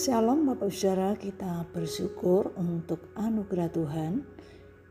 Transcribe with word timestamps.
Shalom 0.00 0.48
Bapak 0.48 0.72
Saudara, 0.72 1.12
kita 1.12 1.68
bersyukur 1.76 2.56
untuk 2.56 3.12
anugerah 3.20 3.68
Tuhan 3.68 4.24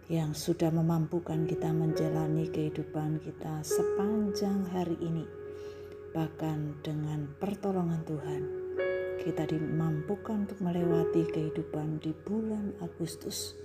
yang 0.06 0.38
sudah 0.38 0.70
memampukan 0.70 1.50
kita 1.50 1.74
menjalani 1.74 2.46
kehidupan 2.46 3.18
kita 3.18 3.66
sepanjang 3.66 4.70
hari 4.70 4.94
ini. 5.02 5.26
Bahkan 6.14 6.86
dengan 6.86 7.26
pertolongan 7.42 8.06
Tuhan, 8.06 8.42
kita 9.26 9.50
dimampukan 9.50 10.46
untuk 10.46 10.62
melewati 10.62 11.26
kehidupan 11.26 12.06
di 12.06 12.14
bulan 12.14 12.78
Agustus 12.78 13.58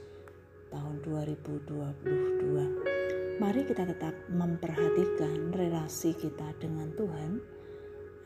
tahun 0.72 1.04
2022. 1.04 3.36
Mari 3.36 3.68
kita 3.68 3.84
tetap 3.84 4.16
memperhatikan 4.32 5.52
relasi 5.52 6.16
kita 6.16 6.56
dengan 6.56 6.88
Tuhan 6.96 7.36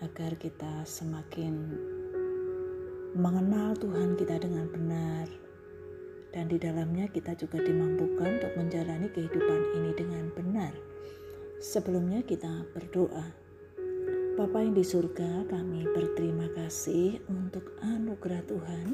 agar 0.06 0.38
kita 0.38 0.86
semakin 0.86 1.97
mengenal 3.18 3.74
Tuhan 3.74 4.14
kita 4.14 4.38
dengan 4.38 4.70
benar 4.70 5.26
dan 6.30 6.46
di 6.46 6.54
dalamnya 6.54 7.10
kita 7.10 7.34
juga 7.34 7.58
dimampukan 7.58 8.38
untuk 8.38 8.54
menjalani 8.54 9.10
kehidupan 9.10 9.60
ini 9.74 9.90
dengan 9.98 10.30
benar. 10.38 10.70
Sebelumnya 11.58 12.22
kita 12.22 12.62
berdoa. 12.70 13.26
Bapa 14.38 14.62
yang 14.62 14.78
di 14.78 14.86
surga, 14.86 15.50
kami 15.50 15.82
berterima 15.90 16.46
kasih 16.54 17.18
untuk 17.26 17.74
anugerah 17.82 18.46
Tuhan 18.46 18.86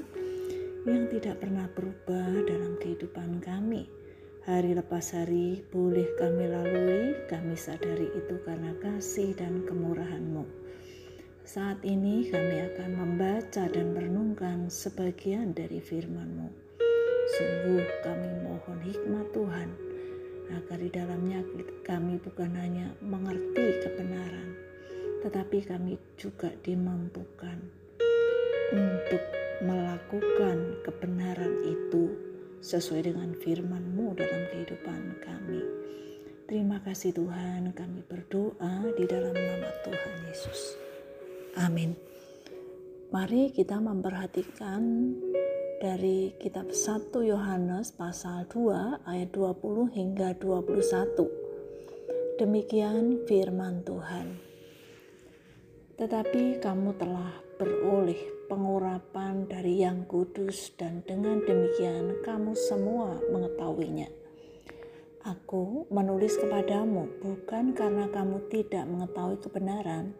yang 0.88 1.04
tidak 1.12 1.44
pernah 1.44 1.68
berubah 1.76 2.48
dalam 2.48 2.80
kehidupan 2.80 3.44
kami. 3.44 3.84
Hari 4.48 4.72
lepas 4.72 5.12
hari 5.12 5.68
boleh 5.68 6.08
kami 6.16 6.48
lalui, 6.48 7.12
kami 7.28 7.60
sadari 7.60 8.08
itu 8.16 8.40
karena 8.48 8.72
kasih 8.80 9.36
dan 9.36 9.68
kemurahan-Mu. 9.68 10.63
Saat 11.44 11.84
ini 11.84 12.32
kami 12.32 12.56
akan 12.72 12.96
membaca 12.96 13.68
dan 13.68 13.92
merenungkan 13.92 14.72
sebagian 14.72 15.52
dari 15.52 15.76
firman-Mu. 15.76 16.48
Sungguh 17.36 17.84
kami 18.00 18.30
mohon 18.40 18.80
hikmat 18.80 19.28
Tuhan, 19.36 19.68
agar 20.56 20.78
di 20.80 20.88
dalamnya 20.88 21.44
kami 21.84 22.16
bukan 22.24 22.48
hanya 22.56 22.88
mengerti 23.04 23.76
kebenaran, 23.84 24.56
tetapi 25.20 25.68
kami 25.68 26.00
juga 26.16 26.48
dimampukan 26.64 27.60
untuk 28.72 29.22
melakukan 29.60 30.80
kebenaran 30.80 31.60
itu 31.68 32.08
sesuai 32.64 33.12
dengan 33.12 33.36
firman-Mu 33.36 34.16
dalam 34.16 34.48
kehidupan 34.48 35.20
kami. 35.20 35.60
Terima 36.48 36.80
kasih 36.80 37.12
Tuhan, 37.12 37.76
kami 37.76 38.00
berdoa 38.08 38.88
di 38.96 39.04
dalam 39.04 39.36
nama 39.36 39.68
Tuhan 39.84 40.24
Yesus. 40.32 40.83
Amin. 41.54 41.94
Mari 43.14 43.54
kita 43.54 43.78
memperhatikan 43.78 45.14
dari 45.78 46.34
kitab 46.34 46.74
1 46.74 47.14
Yohanes 47.22 47.94
pasal 47.94 48.50
2 48.50 49.06
ayat 49.06 49.30
20 49.30 49.94
hingga 49.94 50.34
21. 50.34 52.42
Demikian 52.42 53.22
firman 53.30 53.86
Tuhan. 53.86 54.34
Tetapi 55.94 56.58
kamu 56.58 56.90
telah 56.98 57.38
beroleh 57.54 58.50
pengurapan 58.50 59.46
dari 59.46 59.86
yang 59.86 60.10
kudus 60.10 60.74
dan 60.74 61.06
dengan 61.06 61.38
demikian 61.38 62.18
kamu 62.26 62.58
semua 62.58 63.22
mengetahuinya. 63.30 64.10
Aku 65.22 65.86
menulis 65.94 66.34
kepadamu 66.34 67.22
bukan 67.22 67.78
karena 67.78 68.10
kamu 68.10 68.42
tidak 68.50 68.90
mengetahui 68.90 69.38
kebenaran, 69.38 70.18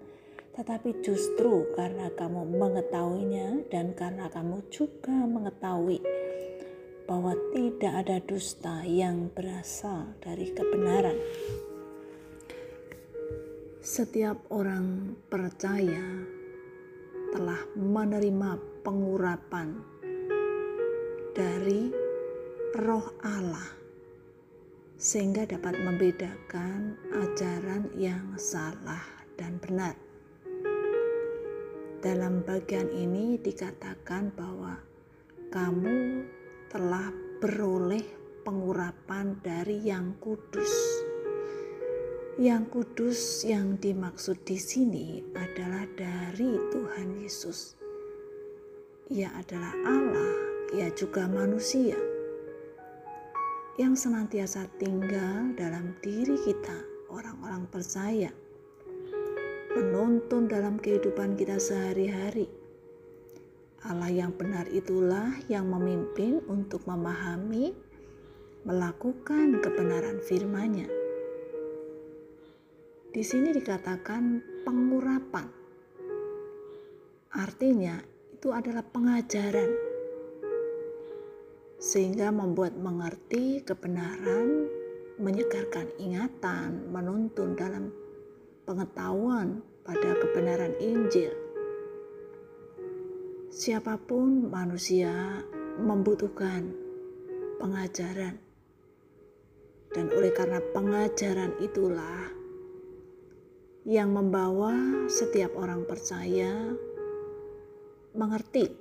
tetapi 0.55 1.03
justru 1.03 1.67
karena 1.75 2.15
kamu 2.15 2.47
mengetahuinya 2.47 3.67
dan 3.75 3.91
karena 3.99 4.31
kamu 4.31 4.63
juga 4.71 5.11
mengetahui 5.11 5.99
bahwa 7.05 7.35
tidak 7.53 7.95
ada 8.07 8.17
dusta 8.23 8.87
yang 8.87 9.29
berasal 9.35 10.15
dari 10.23 10.55
kebenaran. 10.55 11.19
Setiap 13.85 14.49
orang 14.49 15.13
percaya 15.29 16.25
telah 17.35 17.61
menerima 17.77 18.57
pengurapan 18.81 19.75
dari 21.37 21.93
Roh 22.79 23.07
Allah, 23.21 23.69
sehingga 24.97 25.45
dapat 25.45 25.77
membedakan 25.83 26.97
ajaran 27.13 27.91
yang 27.99 28.39
salah 28.41 29.05
dan 29.37 29.61
benar. 29.61 30.04
Dalam 32.05 32.45
bagian 32.45 32.93
ini 32.93 33.41
dikatakan 33.41 34.37
bahwa 34.37 34.77
kamu 35.49 36.29
telah 36.69 37.09
beroleh 37.41 38.05
pengurapan 38.45 39.41
dari 39.41 39.89
Yang 39.89 40.13
Kudus. 40.21 40.75
Yang 42.37 42.63
Kudus 42.69 43.49
yang 43.49 43.81
dimaksud 43.81 44.37
di 44.45 44.61
sini 44.61 45.25
adalah 45.33 45.89
dari 45.97 46.61
Tuhan 46.69 47.25
Yesus. 47.25 47.73
Ia 49.09 49.33
adalah 49.41 49.73
Allah, 49.89 50.33
ia 50.77 50.93
juga 50.93 51.25
manusia 51.25 51.97
yang 53.81 53.97
senantiasa 53.97 54.69
tinggal 54.79 55.57
dalam 55.59 55.97
diri 56.05 56.37
kita, 56.47 56.79
orang-orang 57.11 57.65
percaya 57.67 58.31
menuntun 59.75 60.47
dalam 60.47 60.79
kehidupan 60.79 61.35
kita 61.35 61.59
sehari-hari. 61.59 62.47
Allah 63.83 64.07
yang 64.07 64.31
benar 64.31 64.71
itulah 64.71 65.35
yang 65.51 65.67
memimpin 65.67 66.39
untuk 66.47 66.87
memahami, 66.87 67.75
melakukan 68.63 69.59
kebenaran 69.59 70.23
firman-Nya. 70.23 70.87
Di 73.11 73.23
sini 73.27 73.51
dikatakan 73.51 74.47
pengurapan. 74.63 75.51
Artinya 77.35 77.99
itu 78.31 78.55
adalah 78.55 78.87
pengajaran. 78.87 79.75
Sehingga 81.83 82.31
membuat 82.31 82.79
mengerti 82.79 83.59
kebenaran, 83.67 84.71
menyegarkan 85.19 85.91
ingatan, 85.99 86.95
menuntun 86.95 87.59
dalam 87.59 88.04
pengetahuan 88.65 89.61
pada 89.85 90.17
kebenaran 90.17 90.73
Injil. 90.81 91.33
Siapa 93.53 94.01
pun 94.01 94.51
manusia 94.51 95.45
membutuhkan 95.79 96.75
pengajaran, 97.61 98.35
dan 99.95 100.07
oleh 100.11 100.33
karena 100.35 100.59
pengajaran 100.75 101.55
itulah 101.63 102.35
yang 103.85 104.11
membawa 104.17 104.73
setiap 105.07 105.55
orang 105.61 105.85
percaya 105.85 106.73
mengerti 108.17 108.73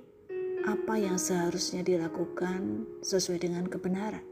apa 0.64 0.96
yang 0.96 1.20
seharusnya 1.20 1.84
dilakukan 1.84 2.88
sesuai 3.04 3.44
dengan 3.44 3.68
kebenaran. 3.68 4.24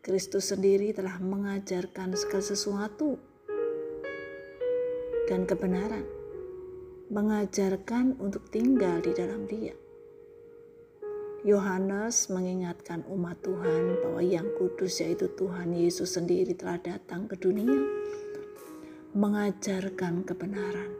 Kristus 0.00 0.52
sendiri 0.52 0.96
telah 0.96 1.20
mengajarkan 1.20 2.16
segala 2.16 2.44
sesuatu 2.44 3.33
dan 5.24 5.48
kebenaran, 5.48 6.04
mengajarkan 7.08 8.20
untuk 8.20 8.48
tinggal 8.52 9.00
di 9.00 9.16
dalam 9.16 9.48
Dia. 9.48 9.72
Yohanes 11.44 12.32
mengingatkan 12.32 13.04
umat 13.12 13.40
Tuhan 13.44 14.00
bahwa 14.00 14.20
Yang 14.24 14.48
Kudus, 14.56 15.04
yaitu 15.04 15.28
Tuhan 15.36 15.76
Yesus 15.76 16.16
sendiri, 16.16 16.56
telah 16.56 16.80
datang 16.80 17.28
ke 17.28 17.36
dunia 17.36 18.04
mengajarkan 19.14 20.26
kebenaran, 20.26 20.90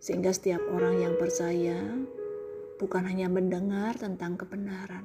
sehingga 0.00 0.32
setiap 0.32 0.64
orang 0.72 1.04
yang 1.04 1.14
percaya 1.20 1.76
bukan 2.80 3.04
hanya 3.04 3.28
mendengar 3.28 3.92
tentang 3.92 4.40
kebenaran, 4.40 5.04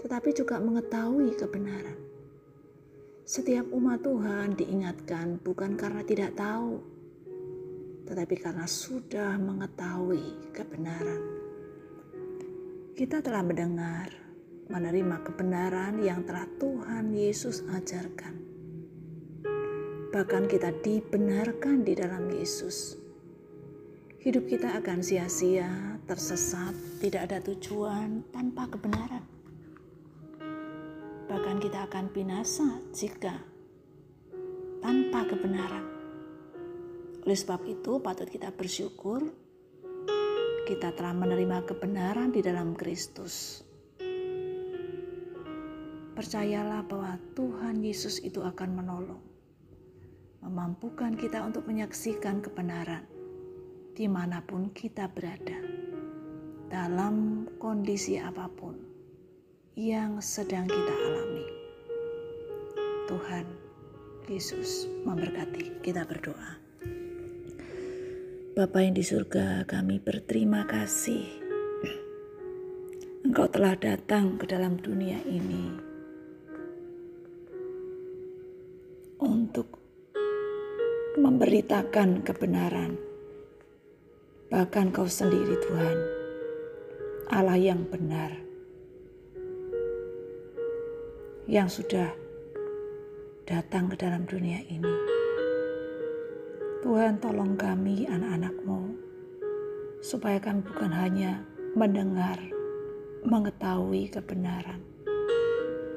tetapi 0.00 0.32
juga 0.32 0.56
mengetahui 0.56 1.36
kebenaran. 1.36 2.09
Setiap 3.24 3.68
umat 3.76 4.00
Tuhan 4.00 4.56
diingatkan 4.56 5.38
bukan 5.44 5.76
karena 5.76 6.00
tidak 6.00 6.32
tahu, 6.40 6.80
tetapi 8.08 8.34
karena 8.40 8.64
sudah 8.64 9.36
mengetahui 9.36 10.50
kebenaran. 10.56 11.22
Kita 12.96 13.20
telah 13.20 13.44
mendengar, 13.44 14.08
menerima 14.72 15.16
kebenaran 15.24 16.00
yang 16.00 16.24
telah 16.24 16.48
Tuhan 16.58 17.12
Yesus 17.12 17.64
ajarkan. 17.68 18.34
Bahkan 20.10 20.44
kita 20.50 20.74
dibenarkan 20.82 21.86
di 21.86 21.94
dalam 21.94 22.28
Yesus. 22.34 22.98
Hidup 24.20 24.50
kita 24.50 24.74
akan 24.80 25.00
sia-sia, 25.00 25.96
tersesat, 26.04 26.74
tidak 26.98 27.30
ada 27.30 27.38
tujuan 27.40 28.26
tanpa 28.34 28.68
kebenaran 28.68 29.29
bahkan 31.30 31.62
kita 31.62 31.86
akan 31.86 32.10
binasa 32.10 32.82
jika 32.90 33.38
tanpa 34.82 35.30
kebenaran. 35.30 35.86
Oleh 37.22 37.38
sebab 37.38 37.62
itu, 37.70 38.02
patut 38.02 38.26
kita 38.26 38.50
bersyukur 38.50 39.30
kita 40.66 40.90
telah 40.90 41.14
menerima 41.14 41.62
kebenaran 41.70 42.34
di 42.34 42.42
dalam 42.42 42.74
Kristus. 42.74 43.62
Percayalah 46.18 46.82
bahwa 46.90 47.14
Tuhan 47.38 47.78
Yesus 47.78 48.18
itu 48.26 48.42
akan 48.42 48.82
menolong, 48.82 49.22
memampukan 50.42 51.14
kita 51.14 51.46
untuk 51.46 51.70
menyaksikan 51.70 52.42
kebenaran 52.42 53.06
di 53.94 54.10
mana 54.10 54.42
pun 54.42 54.74
kita 54.74 55.06
berada, 55.06 55.62
dalam 56.66 57.46
kondisi 57.58 58.18
apa 58.18 58.50
pun 58.50 58.89
yang 59.80 60.20
sedang 60.20 60.68
kita 60.68 60.92
alami. 60.92 61.48
Tuhan 63.08 63.48
Yesus 64.28 64.84
memberkati. 65.08 65.80
Kita 65.80 66.04
berdoa. 66.04 66.60
Bapa 68.52 68.84
yang 68.84 68.92
di 68.92 69.00
surga, 69.00 69.64
kami 69.64 69.96
berterima 69.96 70.68
kasih. 70.68 71.24
Engkau 73.24 73.48
telah 73.48 73.72
datang 73.80 74.36
ke 74.36 74.44
dalam 74.44 74.76
dunia 74.76 75.16
ini 75.24 75.72
untuk 79.16 79.80
memberitakan 81.16 82.20
kebenaran. 82.20 83.00
Bahkan 84.52 84.92
kau 84.92 85.08
sendiri 85.08 85.56
Tuhan, 85.64 85.98
Allah 87.32 87.56
yang 87.56 87.88
benar, 87.88 88.49
yang 91.50 91.66
sudah 91.66 92.14
datang 93.42 93.90
ke 93.90 93.98
dalam 93.98 94.22
dunia 94.22 94.62
ini. 94.70 94.94
Tuhan 96.78 97.18
tolong 97.18 97.58
kami 97.58 98.06
anak-anakmu, 98.06 98.94
supaya 99.98 100.38
kami 100.38 100.62
bukan 100.62 100.94
hanya 100.94 101.42
mendengar, 101.74 102.38
mengetahui 103.26 104.14
kebenaran, 104.14 104.78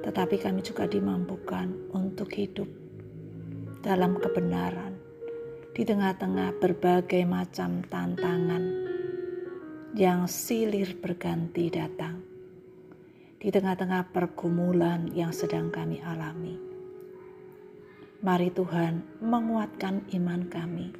tetapi 0.01 0.41
kami 0.41 0.65
juga 0.65 0.89
dimampukan 0.89 1.69
untuk 1.93 2.33
hidup 2.33 2.67
dalam 3.85 4.17
kebenaran 4.17 4.97
di 5.77 5.85
tengah-tengah 5.85 6.57
berbagai 6.57 7.29
macam 7.29 7.85
tantangan 7.93 8.89
yang 9.93 10.25
silir 10.25 10.97
berganti 10.97 11.69
datang, 11.69 12.12
di 13.43 13.51
tengah-tengah 13.51 14.15
pergumulan 14.15 15.11
yang 15.11 15.35
sedang 15.35 15.67
kami 15.67 15.99
alami. 15.99 16.55
Mari 18.23 18.47
Tuhan 18.55 19.19
menguatkan 19.19 20.07
iman 20.15 20.47
kami, 20.47 20.95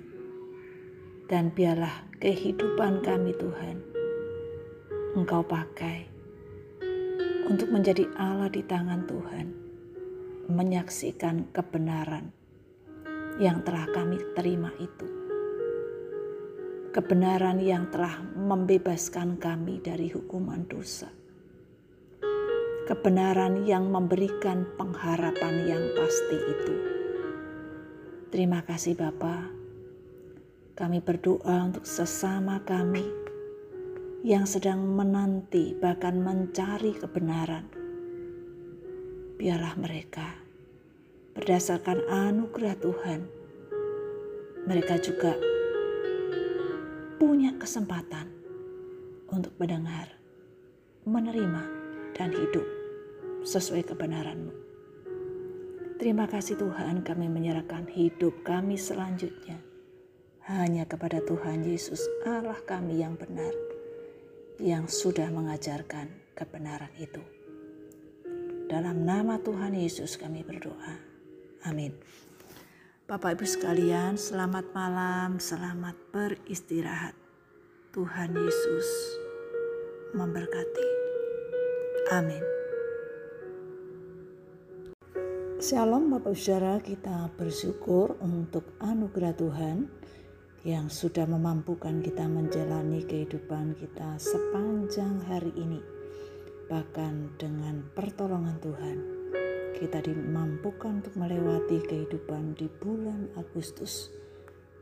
dan 1.31 1.55
biarlah 1.55 2.03
kehidupan 2.19 2.99
kami 2.99 3.31
Tuhan, 3.39 3.79
Engkau 5.15 5.39
pakai 5.47 6.03
untuk 7.47 7.71
menjadi 7.71 8.11
Allah 8.19 8.51
di 8.51 8.59
tangan 8.59 9.07
Tuhan, 9.07 9.47
menyaksikan 10.51 11.47
kebenaran 11.55 12.27
yang 13.39 13.63
telah 13.63 13.87
kami 13.95 14.19
terima 14.35 14.75
itu. 14.83 15.07
Kebenaran 16.91 17.63
yang 17.63 17.87
telah 17.87 18.19
membebaskan 18.35 19.39
kami 19.39 19.79
dari 19.79 20.11
hukuman 20.11 20.67
dosa. 20.67 21.22
Kebenaran 22.83 23.63
yang 23.63 23.87
memberikan 23.87 24.67
pengharapan 24.75 25.55
yang 25.63 25.83
pasti 25.95 26.35
itu. 26.35 26.75
Terima 28.27 28.59
kasih 28.59 28.99
Bapa. 28.99 29.47
Kami 30.75 30.99
berdoa 30.99 31.63
untuk 31.71 31.87
sesama 31.87 32.59
kami 32.67 33.07
yang 34.27 34.43
sedang 34.43 34.83
menanti 34.83 35.79
bahkan 35.79 36.19
mencari 36.19 36.91
kebenaran. 36.99 37.71
Biarlah 39.39 39.79
mereka 39.79 40.43
berdasarkan 41.39 42.03
anugerah 42.11 42.75
Tuhan, 42.83 43.21
mereka 44.67 44.99
juga 44.99 45.39
punya 47.15 47.55
kesempatan 47.55 48.27
untuk 49.31 49.55
mendengar, 49.55 50.11
menerima, 51.07 51.82
dan 52.13 52.33
hidup 52.33 52.65
sesuai 53.43 53.85
kebenaranmu. 53.89 54.53
Terima 55.99 56.25
kasih 56.27 56.57
Tuhan 56.57 57.05
kami 57.05 57.29
menyerahkan 57.29 57.87
hidup 57.87 58.43
kami 58.43 58.75
selanjutnya 58.75 59.61
hanya 60.49 60.83
kepada 60.83 61.23
Tuhan 61.23 61.63
Yesus 61.63 62.03
Allah 62.27 62.59
kami 62.67 62.99
yang 62.99 63.15
benar 63.15 63.55
yang 64.59 64.91
sudah 64.91 65.31
mengajarkan 65.31 66.11
kebenaran 66.35 66.91
itu. 66.99 67.23
Dalam 68.67 69.05
nama 69.05 69.39
Tuhan 69.39 69.77
Yesus 69.77 70.19
kami 70.19 70.43
berdoa. 70.43 70.97
Amin. 71.63 71.95
Bapak 73.07 73.37
Ibu 73.39 73.45
sekalian, 73.45 74.15
selamat 74.17 74.71
malam, 74.71 75.37
selamat 75.37 75.95
beristirahat. 76.11 77.15
Tuhan 77.93 78.33
Yesus 78.33 78.89
memberkati. 80.17 81.02
Amin. 82.11 82.43
Shalom 85.63 86.11
Bapak 86.11 86.35
Saudara, 86.35 86.83
kita 86.83 87.31
bersyukur 87.39 88.19
untuk 88.19 88.75
anugerah 88.83 89.31
Tuhan 89.31 89.87
yang 90.67 90.91
sudah 90.91 91.23
memampukan 91.23 92.03
kita 92.03 92.27
menjalani 92.27 93.07
kehidupan 93.07 93.79
kita 93.79 94.19
sepanjang 94.19 95.23
hari 95.31 95.55
ini. 95.55 95.79
Bahkan 96.67 97.39
dengan 97.39 97.87
pertolongan 97.95 98.59
Tuhan, 98.59 98.97
kita 99.79 100.03
dimampukan 100.03 100.99
untuk 100.99 101.15
melewati 101.15 101.87
kehidupan 101.87 102.59
di 102.59 102.67
bulan 102.83 103.31
Agustus 103.39 104.11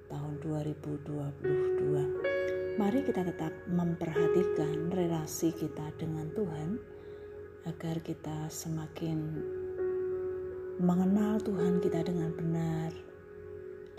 tahun 0.10 0.42
2022. 0.42 2.82
Mari 2.82 3.06
kita 3.06 3.22
tetap 3.30 3.54
memperhatikan 3.70 4.90
relasi 4.90 5.54
kita 5.54 5.94
dengan 6.02 6.26
Tuhan 6.34 7.01
agar 7.70 8.02
kita 8.02 8.50
semakin 8.50 9.18
mengenal 10.82 11.38
Tuhan 11.46 11.78
kita 11.78 12.02
dengan 12.02 12.34
benar 12.34 12.90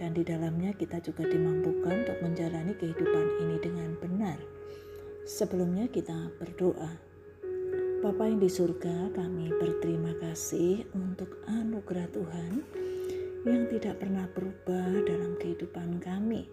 dan 0.03 0.19
di 0.19 0.27
dalamnya 0.27 0.75
kita 0.75 0.99
juga 0.99 1.23
dimampukan 1.31 2.03
untuk 2.03 2.19
menjalani 2.27 2.75
kehidupan 2.75 3.27
ini 3.47 3.57
dengan 3.63 3.95
benar. 4.03 4.39
Sebelumnya 5.23 5.87
kita 5.87 6.35
berdoa. 6.43 6.91
Bapa 8.03 8.27
yang 8.27 8.43
di 8.43 8.51
surga, 8.51 9.15
kami 9.15 9.55
berterima 9.63 10.11
kasih 10.19 10.83
untuk 10.99 11.39
anugerah 11.47 12.11
Tuhan 12.11 12.67
yang 13.47 13.71
tidak 13.71 14.03
pernah 14.03 14.27
berubah 14.35 15.07
dalam 15.07 15.39
kehidupan 15.39 16.03
kami. 16.03 16.51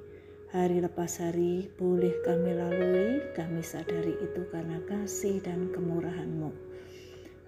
Hari 0.54 0.78
lepas 0.86 1.18
hari 1.18 1.74
boleh 1.74 2.14
kami 2.22 2.54
lalui, 2.54 3.22
kami 3.34 3.66
sadari 3.66 4.14
itu 4.22 4.46
karena 4.54 4.78
kasih 4.86 5.42
dan 5.42 5.74
kemurahan-Mu. 5.74 6.69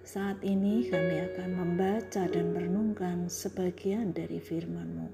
Saat 0.02 0.42
ini 0.42 0.90
kami 0.90 1.22
akan 1.30 1.50
membaca 1.54 2.26
dan 2.26 2.50
merenungkan 2.50 3.30
sebagian 3.30 4.10
dari 4.10 4.42
firman-Mu. 4.42 5.06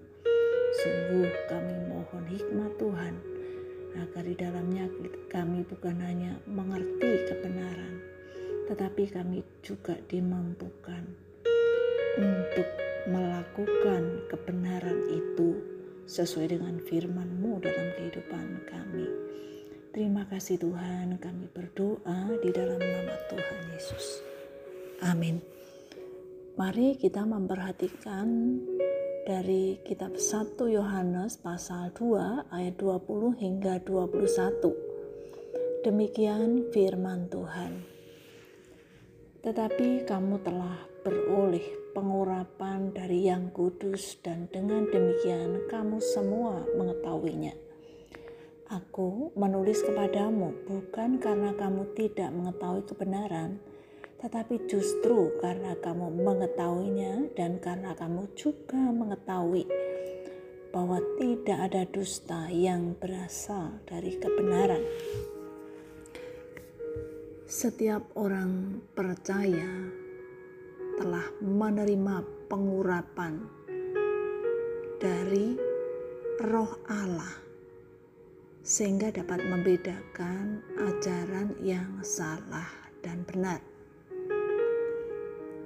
Sungguh 0.80 1.28
kami 1.44 1.76
mohon 1.92 2.24
hikmat 2.24 2.72
Tuhan, 2.80 3.14
agar 4.00 4.24
di 4.24 4.32
dalamnya 4.32 4.88
kami 5.28 5.60
bukan 5.68 5.92
hanya 6.00 6.40
mengerti 6.48 7.20
kebenaran, 7.28 8.00
tetapi 8.72 9.12
kami 9.12 9.44
juga 9.60 9.92
dimampukan 10.08 11.04
untuk 12.16 12.68
melakukan 13.12 14.24
kebenaran 14.32 15.04
itu 15.12 15.60
sesuai 16.08 16.56
dengan 16.56 16.80
firman-Mu 16.80 17.60
dalam 17.60 17.88
kehidupan 17.92 18.64
kami. 18.64 19.04
Terima 19.92 20.24
kasih 20.32 20.56
Tuhan, 20.56 21.20
kami 21.20 21.44
berdoa 21.52 22.40
di 22.40 22.48
dalam 22.56 22.80
nama 22.80 23.14
Tuhan 23.28 23.68
Yesus. 23.76 24.27
Amin. 25.02 25.42
Mari 26.58 26.98
kita 26.98 27.22
memperhatikan 27.22 28.58
dari 29.22 29.78
kitab 29.86 30.18
1 30.18 30.58
Yohanes 30.70 31.38
pasal 31.38 31.94
2 31.94 32.50
ayat 32.50 32.74
20 32.80 33.38
hingga 33.38 33.78
21. 33.84 35.86
Demikian 35.86 36.66
firman 36.74 37.30
Tuhan 37.30 37.98
tetapi 39.38 40.02
kamu 40.02 40.42
telah 40.42 40.82
beroleh 41.06 41.94
pengurapan 41.94 42.90
dari 42.90 43.30
Yang 43.30 43.54
Kudus, 43.54 44.18
dan 44.20 44.50
dengan 44.50 44.84
demikian 44.90 45.70
kamu 45.70 46.02
semua 46.02 46.66
mengetahuinya. 46.74 47.54
Aku 48.68 49.32
menulis 49.38 49.80
kepadamu 49.80 50.52
bukan 50.68 51.16
karena 51.16 51.56
kamu 51.56 51.88
tidak 51.96 52.28
mengetahui 52.34 52.84
kebenaran, 52.84 53.62
tetapi 54.18 54.66
justru 54.66 55.30
karena 55.38 55.78
kamu 55.78 56.10
mengetahuinya 56.10 57.30
dan 57.38 57.62
karena 57.62 57.94
kamu 57.94 58.26
juga 58.34 58.78
mengetahui 58.78 59.62
bahwa 60.74 60.98
tidak 61.16 61.58
ada 61.70 61.82
dusta 61.88 62.50
yang 62.50 62.98
berasal 62.98 63.78
dari 63.86 64.18
kebenaran. 64.18 64.82
Setiap 67.48 68.12
orang 68.18 68.84
percaya 68.92 69.88
telah 71.00 71.26
menerima 71.40 72.20
pengurapan 72.50 73.40
dari 74.98 75.56
Roh 76.42 76.74
Allah, 76.90 77.34
sehingga 78.60 79.14
dapat 79.14 79.40
membedakan 79.46 80.60
ajaran 80.76 81.56
yang 81.62 82.02
salah 82.02 82.68
dan 83.00 83.24
benar. 83.24 83.67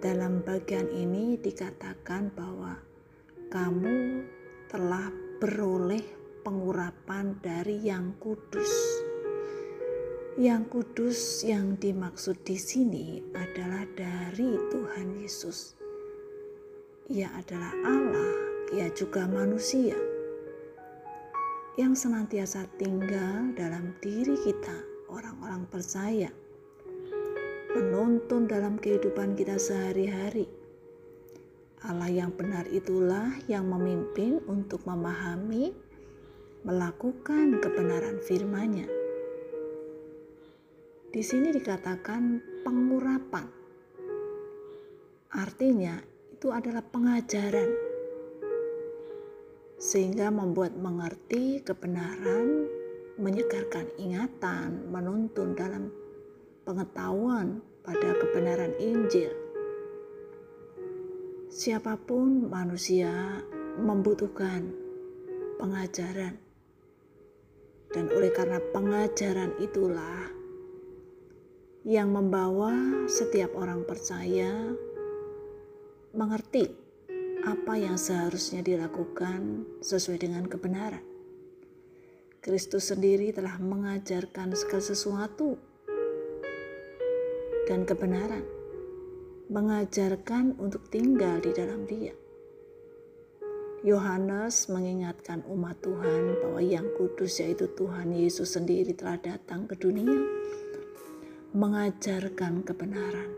Dalam 0.03 0.43
bagian 0.43 0.91
ini 0.91 1.39
dikatakan 1.39 2.35
bahwa 2.35 2.75
kamu 3.47 4.27
telah 4.67 5.15
beroleh 5.39 6.03
pengurapan 6.43 7.39
dari 7.39 7.87
Yang 7.87 8.19
Kudus. 8.19 8.73
Yang 10.35 10.63
Kudus 10.75 11.47
yang 11.47 11.79
dimaksud 11.79 12.43
di 12.43 12.59
sini 12.59 13.23
adalah 13.31 13.87
dari 13.95 14.59
Tuhan 14.75 15.23
Yesus. 15.23 15.79
Ia 17.07 17.31
adalah 17.39 17.71
Allah, 17.87 18.35
ia 18.75 18.91
juga 18.91 19.31
manusia 19.31 19.95
yang 21.79 21.97
senantiasa 21.97 22.69
tinggal 22.77 23.57
dalam 23.57 23.97
diri 24.05 24.37
kita, 24.45 24.77
orang-orang 25.09 25.65
percaya, 25.73 26.29
menuntun 27.73 28.49
dalam 28.49 28.77
kehidupan 28.77 29.37
kita 29.37 29.57
sehari-hari. 29.57 30.49
Allah 31.83 32.09
yang 32.09 32.31
benar 32.33 32.69
itulah 32.71 33.33
yang 33.51 33.67
memimpin 33.67 34.39
untuk 34.47 34.87
memahami, 34.87 35.75
melakukan 36.63 37.59
kebenaran 37.59 38.23
firman-Nya 38.23 39.03
di 41.13 41.21
sini 41.21 41.53
dikatakan 41.53 42.41
pengurapan. 42.65 43.45
Artinya 45.29 46.01
itu 46.33 46.49
adalah 46.49 46.81
pengajaran. 46.81 47.69
Sehingga 49.77 50.33
membuat 50.33 50.73
mengerti 50.73 51.61
kebenaran, 51.61 52.65
menyegarkan 53.21 53.93
ingatan, 54.01 54.89
menuntun 54.89 55.53
dalam 55.53 55.93
pengetahuan 56.63 57.59
pada 57.83 58.15
kebenaran 58.19 58.75
Injil. 58.79 59.31
Siapa 61.53 61.99
pun 61.99 62.49
manusia 62.49 63.43
membutuhkan 63.77 64.73
pengajaran. 65.61 66.39
Dan 67.93 68.09
oleh 68.09 68.33
karena 68.33 68.57
pengajaran 68.73 69.53
itulah 69.61 70.33
yang 71.85 72.15
membawa 72.15 72.73
setiap 73.05 73.53
orang 73.53 73.85
percaya 73.85 74.73
mengerti 76.17 76.73
apa 77.43 77.75
yang 77.75 77.99
seharusnya 77.99 78.63
dilakukan 78.63 79.67
sesuai 79.83 80.25
dengan 80.25 80.47
kebenaran. 80.47 81.03
Kristus 82.43 82.91
sendiri 82.91 83.35
telah 83.35 83.59
mengajarkan 83.59 84.55
segala 84.55 84.83
sesuatu 84.83 85.59
dan 87.71 87.87
kebenaran, 87.87 88.43
mengajarkan 89.47 90.59
untuk 90.59 90.91
tinggal 90.91 91.39
di 91.39 91.55
dalam 91.55 91.87
Dia. 91.87 92.13
Yohanes 93.83 94.71
mengingatkan 94.71 95.43
umat 95.51 95.83
Tuhan 95.83 96.39
bahwa 96.39 96.63
Yang 96.63 96.89
Kudus, 96.99 97.43
yaitu 97.43 97.67
Tuhan 97.75 98.15
Yesus 98.15 98.55
sendiri, 98.55 98.95
telah 98.95 99.19
datang 99.19 99.67
ke 99.67 99.75
dunia 99.75 100.23
mengajarkan 101.53 102.65
kebenaran. 102.65 103.31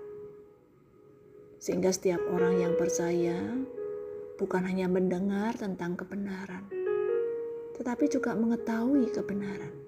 Sehingga 1.59 1.91
setiap 1.91 2.23
orang 2.31 2.63
yang 2.63 2.79
percaya 2.79 3.35
bukan 4.39 4.63
hanya 4.69 4.87
mendengar 4.87 5.57
tentang 5.59 5.99
kebenaran, 5.99 6.69
tetapi 7.75 8.07
juga 8.07 8.39
mengetahui 8.39 9.11
kebenaran. 9.11 9.84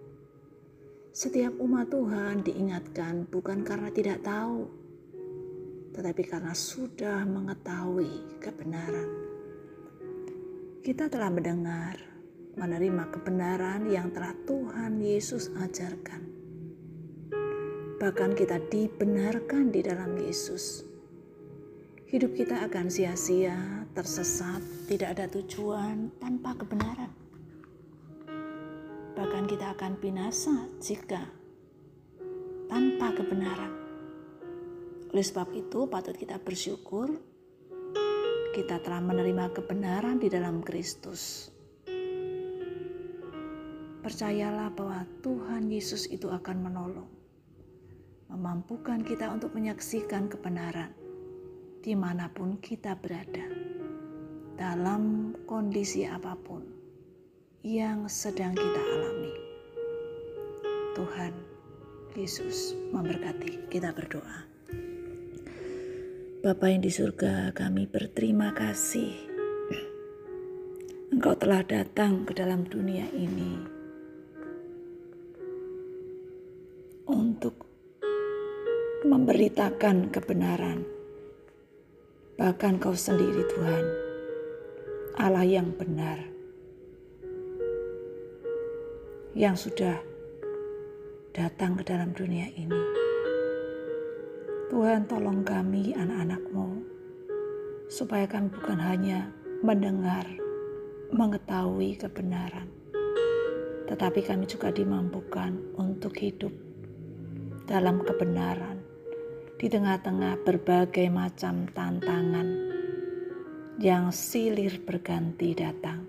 Setiap 1.16 1.56
umat 1.64 1.88
Tuhan 1.88 2.44
diingatkan 2.44 3.24
bukan 3.32 3.64
karena 3.64 3.88
tidak 3.88 4.20
tahu, 4.20 4.68
tetapi 5.96 6.22
karena 6.28 6.52
sudah 6.52 7.24
mengetahui 7.24 8.36
kebenaran. 8.36 9.08
Kita 10.84 11.08
telah 11.08 11.32
mendengar, 11.32 11.96
menerima 12.60 13.16
kebenaran 13.16 13.88
yang 13.88 14.12
telah 14.12 14.36
Tuhan 14.44 15.00
Yesus 15.00 15.56
ajarkan 15.56 16.36
bahkan 17.96 18.36
kita 18.36 18.60
dibenarkan 18.68 19.72
di 19.72 19.80
dalam 19.80 20.20
Yesus. 20.20 20.84
Hidup 22.06 22.36
kita 22.36 22.68
akan 22.68 22.92
sia-sia, 22.92 23.88
tersesat, 23.96 24.60
tidak 24.86 25.16
ada 25.16 25.26
tujuan 25.32 26.12
tanpa 26.20 26.54
kebenaran. 26.54 27.15
Bahkan 29.16 29.48
kita 29.48 29.72
akan 29.72 29.96
binasa 29.96 30.68
jika 30.78 31.24
tanpa 32.68 33.16
kebenaran. 33.16 33.72
Oleh 35.08 35.24
sebab 35.24 35.48
itu, 35.56 35.88
patut 35.88 36.12
kita 36.12 36.36
bersyukur 36.36 37.16
kita 38.52 38.80
telah 38.80 39.00
menerima 39.04 39.52
kebenaran 39.52 40.16
di 40.16 40.28
dalam 40.32 40.64
Kristus. 40.64 41.52
Percayalah 44.00 44.72
bahwa 44.72 45.04
Tuhan 45.20 45.68
Yesus 45.68 46.08
itu 46.08 46.28
akan 46.32 46.64
menolong 46.64 47.10
memampukan 48.26 49.00
kita 49.00 49.32
untuk 49.32 49.54
menyaksikan 49.56 50.28
kebenaran 50.28 50.92
di 51.80 51.94
mana 51.94 52.26
pun 52.26 52.58
kita 52.58 52.98
berada, 52.98 53.46
dalam 54.58 55.32
kondisi 55.46 56.02
apa 56.02 56.34
pun 56.34 56.75
yang 57.66 58.06
sedang 58.06 58.54
kita 58.54 58.78
alami. 58.78 59.34
Tuhan 60.94 61.34
Yesus 62.14 62.78
memberkati. 62.94 63.66
Kita 63.66 63.90
berdoa. 63.90 64.46
Bapa 66.46 66.70
yang 66.70 66.78
di 66.78 66.94
surga, 66.94 67.50
kami 67.50 67.90
berterima 67.90 68.54
kasih. 68.54 69.10
Engkau 71.10 71.34
telah 71.34 71.66
datang 71.66 72.22
ke 72.22 72.38
dalam 72.38 72.70
dunia 72.70 73.10
ini 73.10 73.58
untuk 77.10 77.66
memberitakan 79.02 80.14
kebenaran. 80.14 80.86
Bahkan 82.38 82.78
kau 82.78 82.94
sendiri 82.94 83.42
Tuhan, 83.50 83.84
Allah 85.18 85.42
yang 85.42 85.74
benar, 85.74 86.35
yang 89.36 89.52
sudah 89.52 90.00
datang 91.36 91.76
ke 91.76 91.84
dalam 91.84 92.16
dunia 92.16 92.48
ini. 92.56 92.80
Tuhan 94.72 95.04
tolong 95.04 95.44
kami 95.44 95.92
anak-anakmu, 95.92 96.80
supaya 97.92 98.24
kami 98.24 98.48
bukan 98.48 98.80
hanya 98.80 99.28
mendengar, 99.60 100.24
mengetahui 101.12 102.00
kebenaran, 102.00 102.64
tetapi 103.84 104.24
kami 104.24 104.48
juga 104.48 104.72
dimampukan 104.72 105.52
untuk 105.76 106.16
hidup 106.16 106.56
dalam 107.68 108.00
kebenaran 108.08 108.80
di 109.60 109.68
tengah-tengah 109.68 110.48
berbagai 110.48 111.12
macam 111.12 111.68
tantangan 111.76 112.72
yang 113.76 114.08
silir 114.08 114.80
berganti 114.80 115.52
datang, 115.52 116.05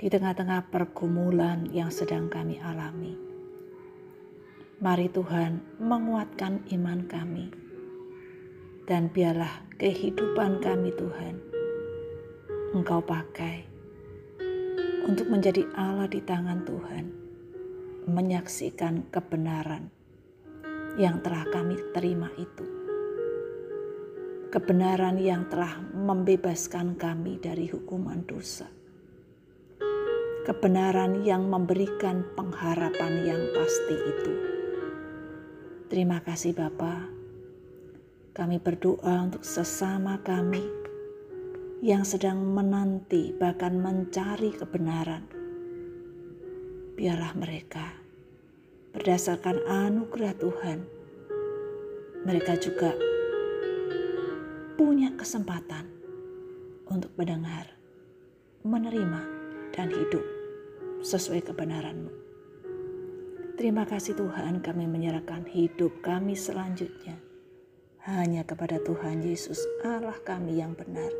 di 0.00 0.08
tengah-tengah 0.08 0.72
pergumulan 0.72 1.68
yang 1.76 1.92
sedang 1.92 2.32
kami 2.32 2.56
alami. 2.56 3.12
Mari 4.80 5.12
Tuhan 5.12 5.60
menguatkan 5.76 6.64
iman 6.72 7.04
kami, 7.04 7.52
dan 8.88 9.12
biarlah 9.12 9.68
kehidupan 9.76 10.64
kami 10.64 10.96
Tuhan, 10.96 11.36
Engkau 12.72 13.04
pakai 13.04 13.68
untuk 15.04 15.28
menjadi 15.28 15.68
Allah 15.76 16.08
di 16.08 16.24
tangan 16.24 16.64
Tuhan, 16.64 17.04
menyaksikan 18.08 19.04
kebenaran 19.12 19.92
yang 20.96 21.20
telah 21.20 21.44
kami 21.52 21.76
terima 21.92 22.32
itu. 22.40 22.64
Kebenaran 24.48 25.20
yang 25.20 25.44
telah 25.52 25.76
membebaskan 25.92 26.96
kami 26.96 27.36
dari 27.36 27.68
hukuman 27.68 28.24
dosa. 28.24 28.79
Kebenaran 30.44 31.20
yang 31.24 31.48
memberikan 31.48 32.24
pengharapan 32.32 33.12
yang 33.28 33.42
pasti 33.52 33.96
itu. 33.96 34.34
Terima 35.92 36.22
kasih 36.24 36.56
Bapa. 36.56 37.08
Kami 38.32 38.56
berdoa 38.56 39.26
untuk 39.26 39.44
sesama 39.44 40.22
kami 40.22 40.62
yang 41.84 42.04
sedang 42.06 42.40
menanti 42.40 43.36
bahkan 43.36 43.76
mencari 43.76 44.52
kebenaran. 44.52 45.28
Biarlah 46.96 47.32
mereka 47.36 47.96
berdasarkan 48.96 49.64
anugerah 49.68 50.34
Tuhan 50.40 51.00
mereka 52.20 52.52
juga 52.60 52.92
punya 54.76 55.08
kesempatan 55.16 55.88
untuk 56.84 57.08
mendengar, 57.16 57.64
menerima, 58.60 59.39
dan 59.74 59.90
hidup 59.90 60.24
sesuai 61.00 61.46
kebenaranmu. 61.46 62.12
Terima 63.60 63.84
kasih 63.84 64.16
Tuhan 64.16 64.64
kami 64.64 64.88
menyerahkan 64.88 65.44
hidup 65.44 66.00
kami 66.00 66.32
selanjutnya 66.32 67.20
hanya 68.08 68.40
kepada 68.48 68.80
Tuhan 68.80 69.20
Yesus 69.20 69.60
Allah 69.84 70.16
kami 70.24 70.56
yang 70.56 70.72
benar 70.72 71.12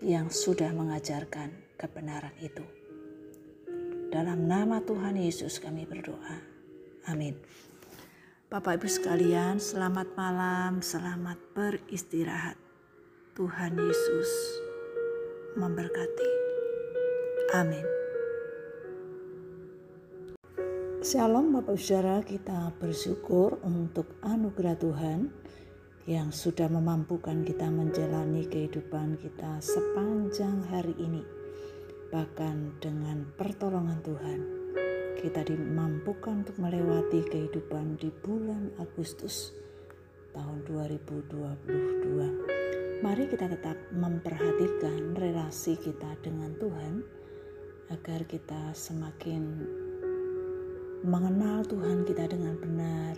yang 0.00 0.32
sudah 0.32 0.72
mengajarkan 0.72 1.52
kebenaran 1.76 2.32
itu. 2.40 2.64
Dalam 4.08 4.46
nama 4.46 4.80
Tuhan 4.80 5.20
Yesus 5.20 5.60
kami 5.60 5.84
berdoa. 5.84 6.38
Amin. 7.10 7.36
Bapak 8.48 8.78
Ibu 8.78 8.88
sekalian, 8.88 9.58
selamat 9.58 10.14
malam, 10.14 10.78
selamat 10.78 11.36
beristirahat. 11.52 12.54
Tuhan 13.34 13.74
Yesus 13.74 14.30
memberkati. 15.58 16.43
Amin. 17.52 17.84
Shalom 21.04 21.52
Bapak 21.52 21.76
Saudara, 21.76 22.24
kita 22.24 22.72
bersyukur 22.80 23.60
untuk 23.60 24.16
anugerah 24.24 24.80
Tuhan 24.80 25.28
yang 26.08 26.32
sudah 26.32 26.72
memampukan 26.72 27.44
kita 27.44 27.68
menjalani 27.68 28.48
kehidupan 28.48 29.20
kita 29.20 29.60
sepanjang 29.60 30.64
hari 30.72 30.96
ini. 30.96 31.20
Bahkan 32.08 32.80
dengan 32.80 33.28
pertolongan 33.36 34.00
Tuhan, 34.00 34.40
kita 35.20 35.44
dimampukan 35.44 36.48
untuk 36.48 36.56
melewati 36.56 37.28
kehidupan 37.28 38.00
di 38.00 38.08
bulan 38.24 38.72
Agustus 38.80 39.52
tahun 40.32 40.64
2022. 40.64 43.04
Mari 43.04 43.28
kita 43.28 43.52
tetap 43.52 43.76
memperhatikan 43.92 45.12
relasi 45.12 45.76
kita 45.76 46.16
dengan 46.24 46.56
Tuhan 46.56 47.23
agar 47.92 48.24
kita 48.24 48.72
semakin 48.72 49.64
mengenal 51.04 51.60
Tuhan 51.68 52.08
kita 52.08 52.32
dengan 52.32 52.56
benar 52.56 53.16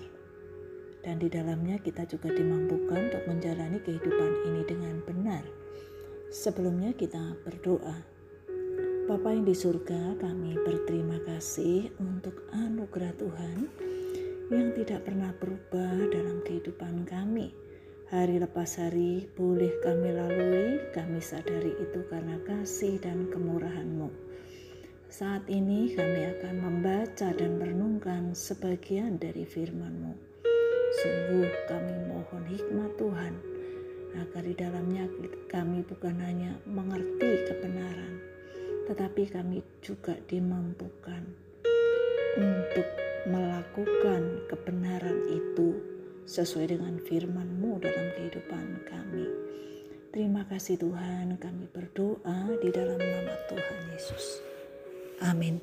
dan 1.07 1.23
di 1.23 1.31
dalamnya 1.31 1.79
kita 1.79 2.03
juga 2.11 2.35
dimampukan 2.35 2.99
untuk 2.99 3.23
menjalani 3.31 3.79
kehidupan 3.79 4.31
ini 4.51 4.63
dengan 4.67 4.99
benar. 5.07 5.47
Sebelumnya 6.35 6.91
kita 6.99 7.39
berdoa. 7.47 8.03
Bapa 9.07 9.31
yang 9.31 9.47
di 9.47 9.55
surga, 9.55 10.19
kami 10.19 10.59
berterima 10.67 11.23
kasih 11.23 11.95
untuk 12.03 12.51
anugerah 12.51 13.15
Tuhan 13.15 13.71
yang 14.51 14.75
tidak 14.75 15.07
pernah 15.07 15.31
berubah 15.39 16.11
dalam 16.11 16.43
kehidupan 16.43 17.07
kami. 17.07 17.55
Hari 18.11 18.43
lepas 18.43 18.83
hari 18.83 19.31
boleh 19.39 19.71
kami 19.87 20.11
lalui, 20.11 20.83
kami 20.91 21.23
sadari 21.23 21.71
itu 21.79 22.03
karena 22.11 22.35
kasih 22.43 22.99
dan 22.99 23.31
kemurahan-Mu. 23.31 24.26
Saat 25.07 25.47
ini 25.47 25.95
kami 25.95 26.27
akan 26.35 26.55
membaca 26.67 27.31
dan 27.31 27.63
merenungkan 27.63 28.35
sebagian 28.35 29.23
dari 29.23 29.47
firman-Mu. 29.47 30.13
Sungguh 30.99 31.47
kami 31.71 31.95
mohon 32.11 32.43
hikmat 32.51 32.91
Tuhan 32.99 33.35
agar 34.19 34.43
di 34.43 34.55
dalamnya 34.59 35.07
kami 35.47 35.87
bukan 35.87 36.19
hanya 36.19 36.59
mengerti 36.67 37.47
kebenaran, 37.47 38.19
tetapi 38.91 39.31
kami 39.31 39.63
juga 39.79 40.19
dimampukan 40.27 41.23
untuk 42.43 42.89
melakukan 43.31 44.43
kebenaran 44.51 45.23
itu 45.31 45.79
sesuai 46.27 46.75
dengan 46.75 46.99
firman-Mu 46.99 47.79
dalam 47.79 48.07
kehidupan 48.19 48.67
kami. 48.91 49.27
Terima 50.11 50.43
kasih 50.51 50.83
Tuhan, 50.83 51.39
kami 51.39 51.71
berdoa 51.71 52.59
di 52.59 52.75
dalam 52.75 52.99
nama 52.99 53.35
Tuhan 53.47 53.95
Yesus. 53.95 54.56
Amin. 55.25 55.57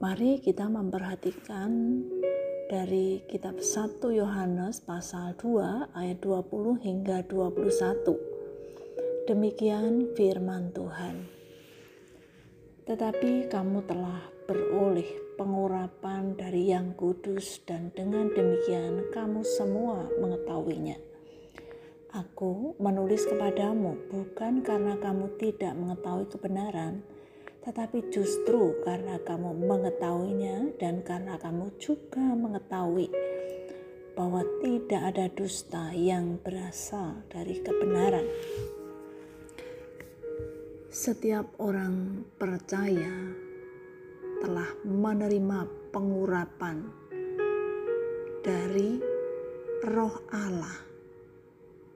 Mari 0.00 0.40
kita 0.40 0.64
memperhatikan 0.64 2.00
dari 2.72 3.20
kitab 3.28 3.60
1 3.60 4.00
Yohanes 4.16 4.80
pasal 4.80 5.36
2 5.36 5.92
ayat 5.92 6.24
20 6.24 6.80
hingga 6.80 7.20
21. 7.28 9.28
Demikian 9.28 10.16
firman 10.16 10.72
Tuhan. 10.72 11.28
Tetapi 12.88 13.52
kamu 13.52 13.84
telah 13.84 14.24
beroleh 14.48 15.36
pengurapan 15.36 16.32
dari 16.32 16.72
yang 16.72 16.96
kudus 16.96 17.60
dan 17.68 17.92
dengan 17.92 18.32
demikian 18.32 19.12
kamu 19.12 19.44
semua 19.44 20.08
mengetahuinya. 20.16 20.96
Aku 22.16 22.72
menulis 22.80 23.28
kepadamu 23.28 24.00
bukan 24.08 24.64
karena 24.64 24.96
kamu 24.96 25.28
tidak 25.38 25.76
mengetahui 25.76 26.26
kebenaran, 26.26 27.04
tetapi 27.60 28.08
justru 28.08 28.80
karena 28.80 29.20
kamu 29.20 29.52
mengetahuinya 29.68 30.80
dan 30.80 31.04
karena 31.04 31.36
kamu 31.36 31.68
juga 31.76 32.22
mengetahui 32.22 33.12
bahwa 34.16 34.44
tidak 34.64 35.02
ada 35.12 35.26
dusta 35.32 35.92
yang 35.92 36.40
berasal 36.40 37.24
dari 37.28 37.60
kebenaran. 37.60 38.26
Setiap 40.90 41.46
orang 41.62 42.26
percaya 42.34 43.12
telah 44.40 44.70
menerima 44.84 45.92
pengurapan 45.92 46.84
dari 48.40 49.00
Roh 49.84 50.16
Allah, 50.32 50.76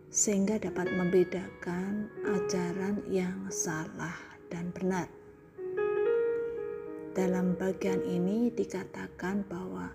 sehingga 0.09 0.57
dapat 0.57 0.93
membedakan 0.93 2.09
ajaran 2.25 3.05
yang 3.09 3.49
salah 3.53 4.17
dan 4.49 4.73
benar. 4.73 5.14
Dalam 7.15 7.55
bagian 7.55 8.03
ini 8.03 8.51
dikatakan 8.51 9.47
bahwa 9.47 9.87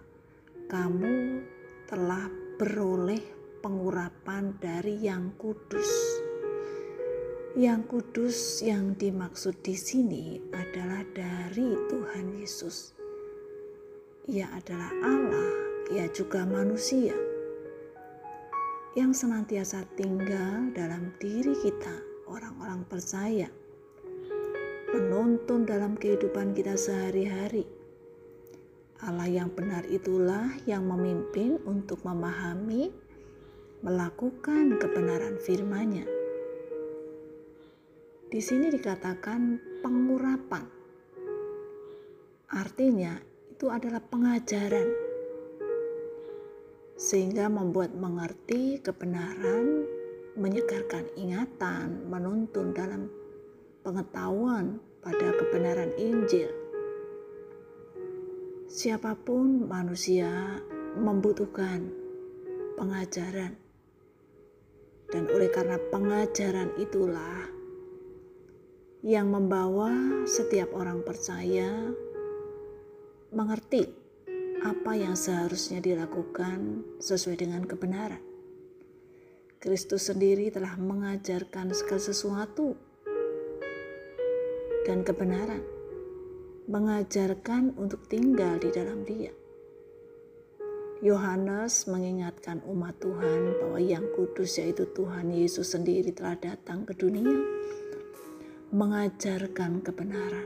kamu 0.72 1.44
telah 1.84 2.32
beroleh 2.56 3.20
pengurapan 3.60 4.56
dari 4.56 5.04
Yang 5.04 5.36
Kudus. 5.36 5.92
Yang 7.60 7.82
Kudus 7.92 8.64
yang 8.64 8.96
dimaksud 8.96 9.60
di 9.60 9.76
sini 9.76 10.40
adalah 10.56 11.04
dari 11.12 11.76
Tuhan 11.92 12.40
Yesus. 12.40 12.96
Ia 14.32 14.48
adalah 14.56 14.96
Allah, 15.04 15.52
ia 15.92 16.08
juga 16.16 16.48
manusia 16.48 17.12
yang 18.98 19.14
senantiasa 19.14 19.86
tinggal 19.94 20.74
dalam 20.74 21.14
diri 21.22 21.54
kita, 21.62 22.00
orang-orang 22.26 22.82
percaya 22.90 23.52
menuntun 24.90 25.70
dalam 25.70 25.94
kehidupan 25.94 26.58
kita 26.58 26.74
sehari-hari. 26.74 27.62
Allah 29.06 29.30
yang 29.30 29.54
benar 29.54 29.86
itulah 29.86 30.50
yang 30.66 30.90
memimpin 30.90 31.62
untuk 31.70 32.02
memahami, 32.02 32.90
melakukan 33.86 34.82
kebenaran 34.82 35.38
firman-Nya. 35.38 36.10
Di 38.34 38.42
sini 38.42 38.74
dikatakan 38.74 39.62
pengurapan. 39.86 40.66
Artinya 42.50 43.14
itu 43.54 43.70
adalah 43.70 44.02
pengajaran. 44.02 44.90
Sehingga 46.98 47.46
membuat 47.48 47.94
mengerti 47.94 48.82
kebenaran, 48.82 49.86
menyegarkan 50.34 51.08
ingatan, 51.16 52.10
menuntun 52.10 52.76
dalam 52.76 53.19
pengetahuan 53.84 54.80
pada 55.00 55.36
kebenaran 55.40 55.92
Injil. 55.96 56.52
Siapa 58.70 59.18
pun 59.18 59.66
manusia 59.66 60.62
membutuhkan 61.00 61.90
pengajaran, 62.78 63.58
dan 65.10 65.24
oleh 65.34 65.50
karena 65.50 65.82
pengajaran 65.90 66.70
itulah 66.78 67.50
yang 69.02 69.32
membawa 69.32 70.24
setiap 70.28 70.76
orang 70.76 71.02
percaya 71.02 71.90
mengerti 73.32 73.88
apa 74.60 74.92
yang 74.92 75.16
seharusnya 75.16 75.80
dilakukan 75.80 76.84
sesuai 77.00 77.40
dengan 77.40 77.64
kebenaran. 77.64 78.20
Kristus 79.60 80.08
sendiri 80.08 80.52
telah 80.52 80.76
mengajarkan 80.80 81.72
segala 81.76 82.00
sesuatu 82.00 82.76
dan 84.88 85.04
kebenaran, 85.04 85.64
mengajarkan 86.70 87.76
untuk 87.76 88.06
tinggal 88.08 88.56
di 88.62 88.70
dalam 88.72 89.04
Dia. 89.04 89.34
Yohanes 91.00 91.88
mengingatkan 91.88 92.60
umat 92.68 93.00
Tuhan 93.00 93.56
bahwa 93.60 93.80
Yang 93.80 94.06
Kudus, 94.20 94.60
yaitu 94.60 94.84
Tuhan 94.92 95.32
Yesus 95.32 95.72
sendiri, 95.72 96.12
telah 96.12 96.36
datang 96.36 96.84
ke 96.84 96.92
dunia 96.92 97.40
mengajarkan 98.70 99.82
kebenaran, 99.82 100.46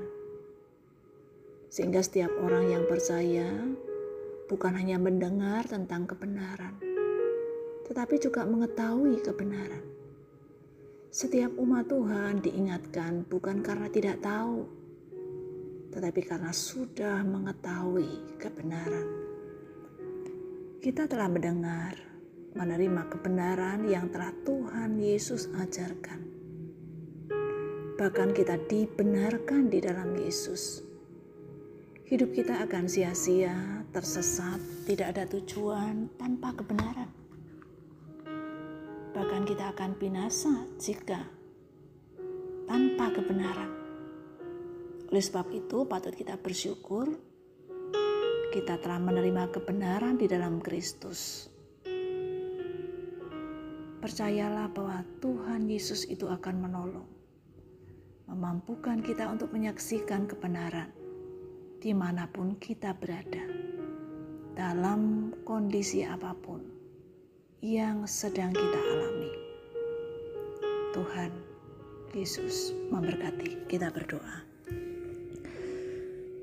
sehingga 1.67 1.99
setiap 1.99 2.31
orang 2.39 2.71
yang 2.71 2.87
percaya 2.87 3.51
bukan 4.47 4.79
hanya 4.79 4.95
mendengar 4.95 5.67
tentang 5.67 6.07
kebenaran, 6.07 6.79
tetapi 7.83 8.15
juga 8.23 8.47
mengetahui 8.47 9.19
kebenaran. 9.19 9.92
Setiap 11.13 11.53
umat 11.61 11.93
Tuhan 11.93 12.41
diingatkan 12.41 13.29
bukan 13.29 13.61
karena 13.61 13.85
tidak 13.85 14.25
tahu, 14.25 14.65
tetapi 15.93 16.25
karena 16.25 16.49
sudah 16.49 17.21
mengetahui 17.21 18.33
kebenaran. 18.41 19.05
Kita 20.81 21.05
telah 21.05 21.29
mendengar, 21.29 21.93
menerima 22.57 23.13
kebenaran 23.13 23.85
yang 23.85 24.09
telah 24.09 24.33
Tuhan 24.41 24.97
Yesus 24.97 25.53
ajarkan. 25.53 26.17
Bahkan 27.93 28.33
kita 28.33 28.57
dibenarkan 28.65 29.69
di 29.69 29.85
dalam 29.85 30.17
Yesus. 30.17 30.81
Hidup 32.09 32.33
kita 32.33 32.57
akan 32.65 32.89
sia-sia, 32.89 33.85
tersesat, 33.93 34.57
tidak 34.89 35.13
ada 35.13 35.29
tujuan 35.29 36.09
tanpa 36.17 36.57
kebenaran 36.57 37.22
bahkan 39.13 39.45
kita 39.45 39.69
akan 39.77 39.93
binasa 40.01 40.65
jika 40.81 41.21
tanpa 42.65 43.13
kebenaran. 43.13 43.69
Oleh 45.13 45.21
sebab 45.21 45.53
itu, 45.53 45.85
patut 45.85 46.17
kita 46.17 46.41
bersyukur 46.41 47.13
kita 48.53 48.77
telah 48.81 49.01
menerima 49.01 49.49
kebenaran 49.49 50.17
di 50.17 50.29
dalam 50.29 50.61
Kristus. 50.61 51.49
Percayalah 53.97 54.69
bahwa 54.69 55.01
Tuhan 55.21 55.65
Yesus 55.65 56.05
itu 56.05 56.29
akan 56.29 56.61
menolong, 56.61 57.09
memampukan 58.29 59.01
kita 59.01 59.25
untuk 59.29 59.49
menyaksikan 59.53 60.29
kebenaran 60.29 60.93
di 61.81 61.97
mana 61.97 62.29
pun 62.29 62.57
kita 62.61 62.93
berada, 62.93 63.41
dalam 64.53 65.33
kondisi 65.41 66.05
apa 66.05 66.37
pun 66.37 66.72
yang 67.63 68.03
sedang 68.03 68.51
kita 68.51 68.75
alami. 68.75 69.31
Tuhan 70.91 71.31
Yesus 72.11 72.75
memberkati. 72.91 73.71
Kita 73.71 73.87
berdoa. 73.87 74.43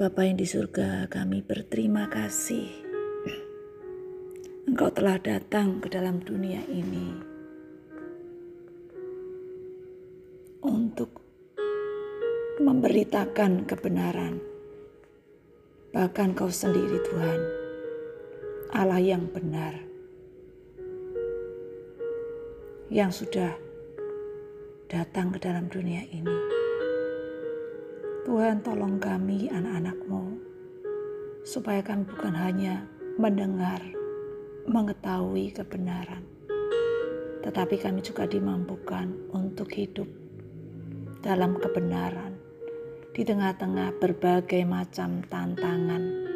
Bapa 0.00 0.24
yang 0.24 0.40
di 0.40 0.48
surga, 0.48 1.12
kami 1.12 1.44
berterima 1.44 2.08
kasih. 2.08 2.72
Engkau 4.64 4.88
telah 4.96 5.20
datang 5.20 5.84
ke 5.84 5.92
dalam 5.92 6.24
dunia 6.24 6.64
ini 6.72 7.12
untuk 10.64 11.20
memberitakan 12.64 13.68
kebenaran. 13.68 14.40
Bahkan 15.92 16.32
kau 16.32 16.48
sendiri 16.48 16.96
Tuhan, 17.04 17.40
Allah 18.72 19.04
yang 19.04 19.28
benar 19.28 19.89
yang 22.90 23.14
sudah 23.14 23.54
datang 24.90 25.30
ke 25.30 25.38
dalam 25.38 25.70
dunia 25.70 26.02
ini. 26.10 26.36
Tuhan 28.26 28.66
tolong 28.66 28.98
kami 28.98 29.46
anak-anakmu 29.46 30.34
supaya 31.46 31.86
kami 31.86 32.02
bukan 32.10 32.34
hanya 32.34 32.82
mendengar, 33.14 33.78
mengetahui 34.66 35.54
kebenaran, 35.54 36.26
tetapi 37.46 37.78
kami 37.78 38.02
juga 38.02 38.26
dimampukan 38.26 39.14
untuk 39.38 39.70
hidup 39.70 40.10
dalam 41.22 41.62
kebenaran 41.62 42.34
di 43.14 43.22
tengah-tengah 43.22 44.02
berbagai 44.02 44.66
macam 44.66 45.22
tantangan 45.30 46.26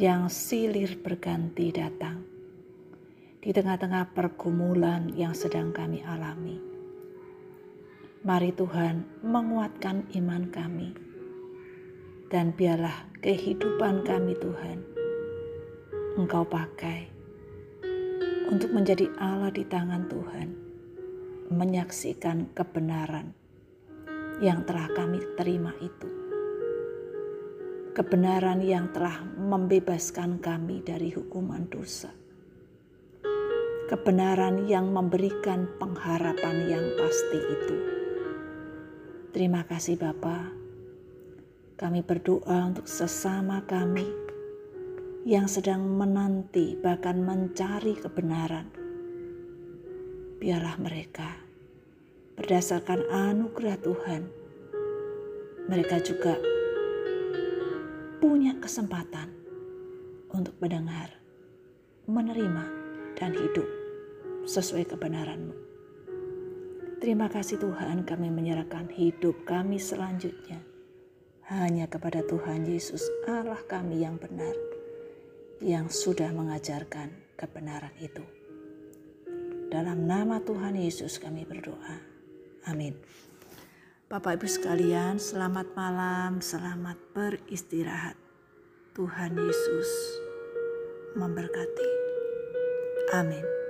yang 0.00 0.32
silir 0.32 0.96
berganti 0.96 1.68
datang 1.76 2.31
di 3.42 3.50
tengah-tengah 3.50 4.14
pergumulan 4.14 5.10
yang 5.18 5.34
sedang 5.34 5.74
kami 5.74 5.98
alami. 6.06 6.62
Mari 8.22 8.54
Tuhan 8.54 9.26
menguatkan 9.26 10.06
iman 10.14 10.46
kami. 10.46 10.94
Dan 12.30 12.54
biarlah 12.54 13.12
kehidupan 13.20 14.08
kami 14.08 14.32
Tuhan 14.40 14.78
Engkau 16.16 16.48
pakai 16.48 17.04
untuk 18.48 18.72
menjadi 18.72 19.10
Allah 19.20 19.52
di 19.52 19.68
tangan 19.68 20.08
Tuhan 20.08 20.48
menyaksikan 21.52 22.56
kebenaran 22.56 23.36
yang 24.40 24.64
telah 24.64 24.88
kami 24.96 25.20
terima 25.36 25.76
itu. 25.84 26.08
Kebenaran 27.92 28.64
yang 28.64 28.88
telah 28.96 29.28
membebaskan 29.36 30.40
kami 30.40 30.80
dari 30.80 31.12
hukuman 31.12 31.68
dosa 31.68 32.21
kebenaran 33.92 34.64
yang 34.72 34.88
memberikan 34.88 35.68
pengharapan 35.76 36.64
yang 36.64 36.86
pasti 36.96 37.36
itu. 37.44 37.76
Terima 39.36 39.68
kasih 39.68 40.00
Bapa. 40.00 40.48
Kami 41.76 42.00
berdoa 42.00 42.72
untuk 42.72 42.88
sesama 42.88 43.60
kami 43.68 44.08
yang 45.28 45.44
sedang 45.44 45.84
menanti 45.84 46.72
bahkan 46.80 47.20
mencari 47.20 47.92
kebenaran. 47.92 48.72
Biarlah 50.40 50.80
mereka 50.80 51.28
berdasarkan 52.40 53.04
anugerah 53.12 53.76
Tuhan, 53.76 54.22
mereka 55.68 56.00
juga 56.00 56.40
punya 58.24 58.56
kesempatan 58.56 59.28
untuk 60.32 60.56
mendengar, 60.64 61.12
menerima, 62.08 62.64
dan 63.20 63.36
hidup 63.36 63.81
sesuai 64.44 64.90
kebenaranmu. 64.90 65.54
Terima 67.02 67.26
kasih 67.26 67.58
Tuhan 67.58 68.06
kami 68.06 68.30
menyerahkan 68.30 68.86
hidup 68.94 69.42
kami 69.42 69.82
selanjutnya 69.82 70.62
hanya 71.50 71.90
kepada 71.90 72.22
Tuhan 72.22 72.62
Yesus 72.64 73.02
Allah 73.26 73.58
kami 73.66 74.06
yang 74.06 74.16
benar 74.16 74.54
yang 75.62 75.90
sudah 75.90 76.30
mengajarkan 76.30 77.10
kebenaran 77.34 77.94
itu. 77.98 78.22
Dalam 79.70 80.04
nama 80.04 80.38
Tuhan 80.42 80.76
Yesus 80.76 81.16
kami 81.18 81.48
berdoa. 81.48 81.96
Amin. 82.68 82.98
Bapak 84.06 84.36
Ibu 84.36 84.44
sekalian, 84.44 85.16
selamat 85.16 85.72
malam, 85.72 86.44
selamat 86.44 87.00
beristirahat. 87.16 88.18
Tuhan 88.92 89.32
Yesus 89.32 89.90
memberkati. 91.16 91.88
Amin. 93.16 93.61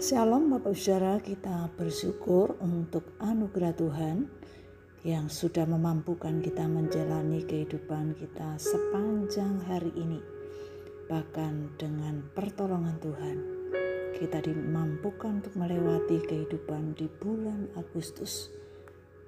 Shalom 0.00 0.48
Bapak 0.48 0.72
Saudara, 0.80 1.20
kita 1.20 1.68
bersyukur 1.76 2.56
untuk 2.64 3.04
anugerah 3.20 3.76
Tuhan 3.76 4.32
yang 5.04 5.28
sudah 5.28 5.68
memampukan 5.68 6.40
kita 6.40 6.64
menjalani 6.64 7.44
kehidupan 7.44 8.16
kita 8.16 8.56
sepanjang 8.56 9.60
hari 9.68 9.92
ini. 9.92 10.16
Bahkan 11.04 11.76
dengan 11.76 12.24
pertolongan 12.32 12.96
Tuhan, 12.96 13.36
kita 14.16 14.40
dimampukan 14.40 15.44
untuk 15.44 15.52
melewati 15.60 16.24
kehidupan 16.24 16.96
di 16.96 17.04
bulan 17.20 17.68
Agustus 17.76 18.48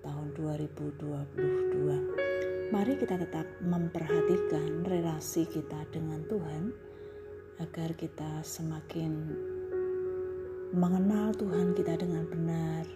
tahun 0.01 0.33
2022. 0.41 2.73
Mari 2.73 2.97
kita 2.97 3.21
tetap 3.21 3.45
memperhatikan 3.61 4.89
relasi 4.89 5.45
kita 5.53 5.85
dengan 5.93 6.25
Tuhan 6.25 6.73
agar 7.61 7.93
kita 7.93 8.41
semakin 8.41 9.52
mengenal 10.73 11.37
Tuhan 11.37 11.77
kita 11.77 12.01
dengan 12.01 12.25
benar, 12.33 12.89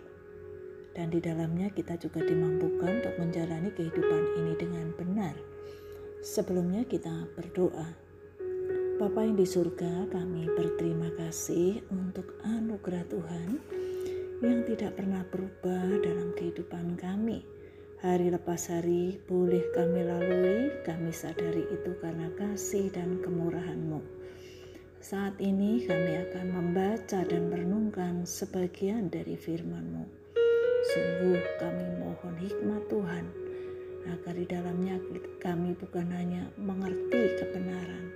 dan 0.97 1.13
di 1.13 1.21
dalamnya 1.21 1.69
kita 1.69 2.01
juga 2.01 2.25
dimampukan 2.25 3.05
untuk 3.05 3.15
menjalani 3.21 3.69
kehidupan 3.69 4.23
ini 4.41 4.53
dengan 4.57 4.97
benar. 4.97 5.37
Sebelumnya 6.25 6.89
kita 6.89 7.29
berdoa. 7.37 7.93
Bapa 8.97 9.29
yang 9.29 9.37
di 9.37 9.45
surga, 9.45 10.09
kami 10.09 10.49
berterima 10.57 11.13
kasih 11.21 11.85
untuk 11.93 12.41
anugerah 12.49 13.05
Tuhan 13.13 13.61
yang 14.41 14.65
tidak 14.65 14.97
pernah 14.97 15.21
berubah 15.29 16.01
dalam 16.01 16.33
kehidupan 16.33 16.97
kami. 16.97 17.45
Hari 18.01 18.33
lepas 18.33 18.73
hari 18.73 19.21
boleh 19.29 19.69
kami 19.77 20.01
lalui, 20.01 20.73
kami 20.81 21.13
sadari 21.13 21.69
itu 21.69 21.93
karena 22.01 22.33
kasih 22.41 22.89
dan 22.89 23.21
kemurahan-Mu. 23.21 24.16
Saat 25.07 25.39
ini 25.39 25.87
kami 25.87 26.19
akan 26.19 26.47
membaca 26.51 27.23
dan 27.23 27.47
merenungkan 27.47 28.27
sebagian 28.27 29.07
dari 29.07 29.39
firman-Mu. 29.39 30.03
Sungguh 30.83 31.39
kami 31.63 31.87
mohon 32.03 32.35
hikmat 32.43 32.83
Tuhan 32.91 33.23
agar 34.03 34.35
di 34.35 34.43
dalamnya 34.51 34.99
kami 35.39 35.79
bukan 35.79 36.11
hanya 36.11 36.51
mengerti 36.59 37.39
kebenaran, 37.39 38.11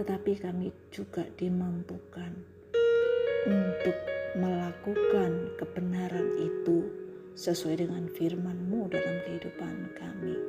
tetapi 0.00 0.32
kami 0.40 0.72
juga 0.88 1.28
dimampukan 1.36 2.32
untuk 3.44 3.96
melakukan 4.40 5.52
kebenaran 5.60 6.40
itu 6.40 6.88
sesuai 7.36 7.84
dengan 7.84 8.08
firman-Mu 8.08 8.88
dalam 8.88 9.16
kehidupan 9.28 9.76
kami. 9.92 10.40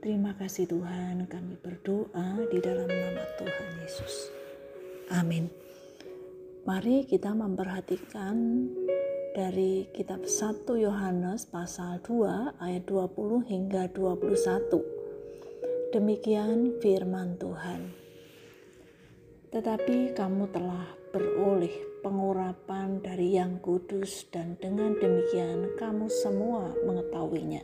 Terima 0.00 0.32
kasih 0.40 0.64
Tuhan, 0.64 1.28
kami 1.28 1.60
berdoa 1.60 2.40
di 2.48 2.56
dalam 2.64 2.88
nama 2.88 3.24
Tuhan 3.36 3.84
Yesus. 3.84 4.43
Amin. 5.12 5.52
Mari 6.64 7.04
kita 7.04 7.36
memperhatikan 7.36 8.64
dari 9.36 9.84
kitab 9.92 10.24
1 10.24 10.64
Yohanes 10.80 11.44
pasal 11.44 12.00
2 12.00 12.56
ayat 12.56 12.88
20 12.88 13.44
hingga 13.44 13.92
21. 13.92 15.92
Demikian 15.92 16.80
firman 16.80 17.36
Tuhan. 17.36 17.92
Tetapi 19.52 20.16
kamu 20.16 20.48
telah 20.48 20.88
beroleh 21.12 22.00
pengurapan 22.00 23.04
dari 23.04 23.36
yang 23.36 23.60
kudus 23.60 24.24
dan 24.32 24.56
dengan 24.56 24.96
demikian 24.96 25.76
kamu 25.76 26.08
semua 26.08 26.72
mengetahuinya. 26.80 27.60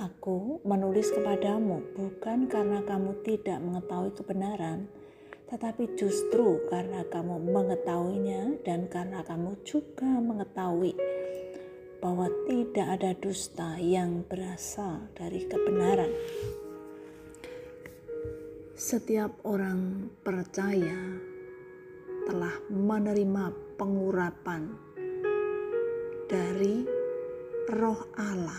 Aku 0.00 0.58
menulis 0.66 1.14
kepadamu 1.14 1.94
bukan 1.94 2.50
karena 2.50 2.82
kamu 2.82 3.14
tidak 3.22 3.62
mengetahui 3.62 4.10
kebenaran, 4.18 4.90
tetapi 5.54 5.94
justru 5.94 6.66
karena 6.66 7.06
kamu 7.06 7.38
mengetahuinya 7.46 8.58
dan 8.66 8.90
karena 8.90 9.22
kamu 9.22 9.54
juga 9.62 10.10
mengetahui 10.18 10.98
bahwa 12.02 12.26
tidak 12.50 12.98
ada 12.98 13.14
dusta 13.14 13.78
yang 13.78 14.26
berasal 14.26 15.06
dari 15.14 15.46
kebenaran. 15.46 16.10
Setiap 18.74 19.46
orang 19.46 20.10
percaya 20.26 21.22
telah 22.26 22.58
menerima 22.74 23.78
pengurapan 23.78 24.74
dari 26.26 26.82
Roh 27.70 28.10
Allah, 28.18 28.58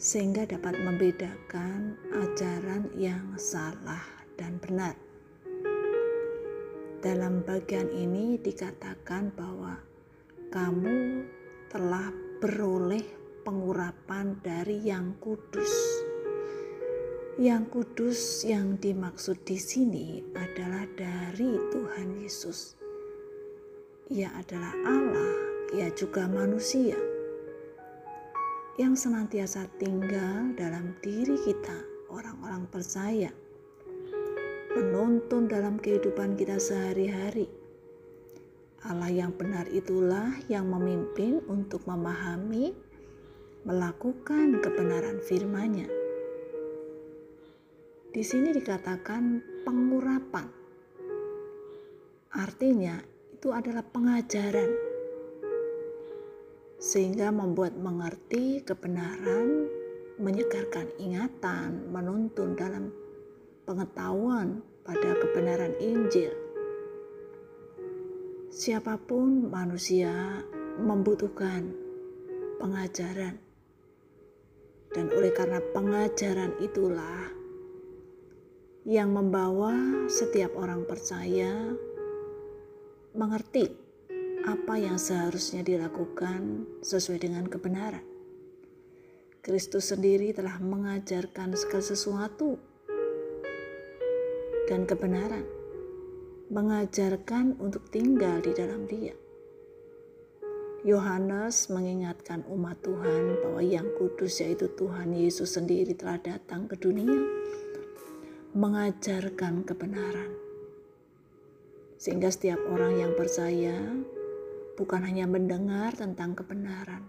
sehingga 0.00 0.48
dapat 0.48 0.80
membedakan 0.80 2.00
ajaran 2.16 2.88
yang 2.96 3.36
salah 3.36 4.24
dan 4.40 4.56
benar. 4.56 5.09
Dalam 7.00 7.40
bagian 7.40 7.88
ini 7.96 8.36
dikatakan 8.36 9.32
bahwa 9.32 9.80
kamu 10.52 11.24
telah 11.72 12.12
beroleh 12.44 13.00
pengurapan 13.40 14.36
dari 14.44 14.84
Yang 14.84 15.16
Kudus. 15.24 15.72
Yang 17.40 17.64
Kudus 17.72 18.20
yang 18.44 18.76
dimaksud 18.76 19.40
di 19.48 19.56
sini 19.56 20.20
adalah 20.36 20.84
dari 20.92 21.56
Tuhan 21.72 22.20
Yesus. 22.20 22.76
Ia 24.12 24.36
adalah 24.36 24.76
Allah, 24.84 25.32
ia 25.72 25.88
juga 25.96 26.28
manusia 26.28 27.00
yang 28.76 28.92
senantiasa 28.92 29.68
tinggal 29.76 30.52
dalam 30.52 30.96
diri 31.04 31.36
kita, 31.48 31.80
orang-orang 32.12 32.64
percaya 32.68 33.32
menuntun 34.70 35.50
dalam 35.50 35.82
kehidupan 35.82 36.38
kita 36.38 36.62
sehari-hari. 36.62 37.50
Allah 38.86 39.10
yang 39.10 39.34
benar 39.34 39.66
itulah 39.66 40.30
yang 40.46 40.70
memimpin 40.70 41.42
untuk 41.50 41.82
memahami, 41.90 42.70
melakukan 43.66 44.62
kebenaran 44.62 45.18
firman-Nya. 45.26 45.90
Di 48.14 48.22
sini 48.22 48.54
dikatakan 48.54 49.42
pengurapan. 49.66 50.46
Artinya 52.30 53.02
itu 53.34 53.50
adalah 53.50 53.82
pengajaran. 53.82 54.70
Sehingga 56.80 57.34
membuat 57.34 57.74
mengerti 57.76 58.62
kebenaran, 58.64 59.68
menyegarkan 60.16 60.88
ingatan, 60.96 61.90
menuntun 61.92 62.56
dalam 62.56 62.99
pengetahuan 63.70 64.66
pada 64.82 65.14
kebenaran 65.22 65.70
Injil. 65.78 66.34
Siapa 68.50 68.98
pun 68.98 69.46
manusia 69.46 70.42
membutuhkan 70.82 71.70
pengajaran, 72.58 73.38
dan 74.90 75.06
oleh 75.14 75.30
karena 75.30 75.62
pengajaran 75.70 76.58
itulah 76.58 77.30
yang 78.82 79.14
membawa 79.14 80.02
setiap 80.10 80.50
orang 80.58 80.82
percaya 80.82 81.70
mengerti 83.14 83.70
apa 84.50 84.82
yang 84.82 84.98
seharusnya 84.98 85.62
dilakukan 85.62 86.66
sesuai 86.82 87.22
dengan 87.22 87.46
kebenaran. 87.46 88.02
Kristus 89.46 89.94
sendiri 89.94 90.34
telah 90.34 90.58
mengajarkan 90.58 91.54
segala 91.54 91.86
sesuatu 91.86 92.69
dan 94.70 94.86
kebenaran, 94.86 95.42
mengajarkan 96.54 97.58
untuk 97.58 97.90
tinggal 97.90 98.38
di 98.38 98.54
dalam 98.54 98.86
Dia. 98.86 99.10
Yohanes 100.86 101.68
mengingatkan 101.74 102.46
umat 102.46 102.78
Tuhan 102.86 103.42
bahwa 103.42 103.66
Yang 103.66 103.98
Kudus, 103.98 104.38
yaitu 104.38 104.70
Tuhan 104.78 105.10
Yesus 105.10 105.58
sendiri, 105.58 105.98
telah 105.98 106.22
datang 106.22 106.70
ke 106.70 106.78
dunia 106.78 107.18
mengajarkan 108.54 109.66
kebenaran, 109.66 110.30
sehingga 111.98 112.30
setiap 112.30 112.58
orang 112.70 112.98
yang 112.98 113.12
percaya 113.18 113.74
bukan 114.78 115.02
hanya 115.02 115.26
mendengar 115.26 115.94
tentang 115.98 116.38
kebenaran, 116.38 117.06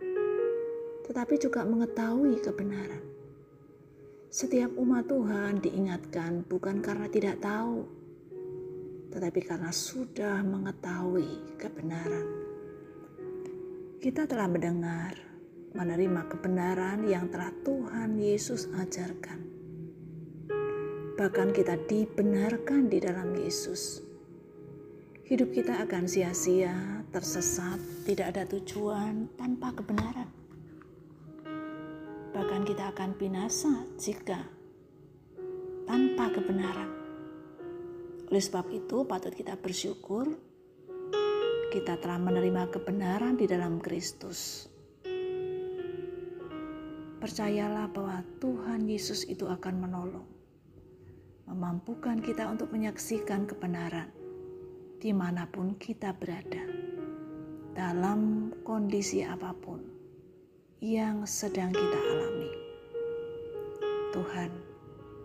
tetapi 1.06 1.38
juga 1.42 1.66
mengetahui 1.66 2.42
kebenaran. 2.42 3.11
Setiap 4.32 4.80
umat 4.80 5.12
Tuhan 5.12 5.60
diingatkan 5.60 6.48
bukan 6.48 6.80
karena 6.80 7.12
tidak 7.12 7.44
tahu, 7.44 7.84
tetapi 9.12 9.44
karena 9.44 9.76
sudah 9.76 10.40
mengetahui 10.40 11.60
kebenaran. 11.60 12.32
Kita 14.00 14.24
telah 14.24 14.48
mendengar, 14.48 15.20
menerima 15.76 16.32
kebenaran 16.32 17.04
yang 17.12 17.28
telah 17.28 17.52
Tuhan 17.68 18.16
Yesus 18.24 18.72
ajarkan. 18.72 19.44
Bahkan 21.20 21.52
kita 21.52 21.76
dibenarkan 21.92 22.88
di 22.88 23.04
dalam 23.04 23.36
Yesus. 23.36 24.00
Hidup 25.28 25.52
kita 25.52 25.84
akan 25.84 26.08
sia-sia, 26.08 27.04
tersesat, 27.12 28.08
tidak 28.08 28.32
ada 28.32 28.48
tujuan 28.48 29.28
tanpa 29.36 29.76
kebenaran 29.76 30.41
bahkan 32.32 32.64
kita 32.64 32.96
akan 32.96 33.12
binasa 33.20 33.84
jika 34.00 34.40
tanpa 35.84 36.32
kebenaran. 36.32 36.92
Oleh 38.32 38.40
sebab 38.40 38.72
itu, 38.72 39.04
patut 39.04 39.36
kita 39.36 39.60
bersyukur 39.60 40.32
kita 41.72 41.96
telah 42.04 42.20
menerima 42.20 42.68
kebenaran 42.68 43.40
di 43.40 43.48
dalam 43.48 43.80
Kristus. 43.80 44.68
Percayalah 47.24 47.88
bahwa 47.92 48.20
Tuhan 48.44 48.92
Yesus 48.92 49.24
itu 49.24 49.48
akan 49.48 49.80
menolong, 49.80 50.28
memampukan 51.48 52.20
kita 52.20 52.52
untuk 52.52 52.76
menyaksikan 52.76 53.48
kebenaran 53.48 54.12
di 55.00 55.16
mana 55.16 55.48
pun 55.48 55.80
kita 55.80 56.12
berada, 56.12 56.60
dalam 57.72 58.52
kondisi 58.68 59.24
apa 59.24 59.56
pun 59.56 60.01
yang 60.82 61.30
sedang 61.30 61.70
kita 61.70 62.00
alami. 62.10 62.50
Tuhan 64.18 64.50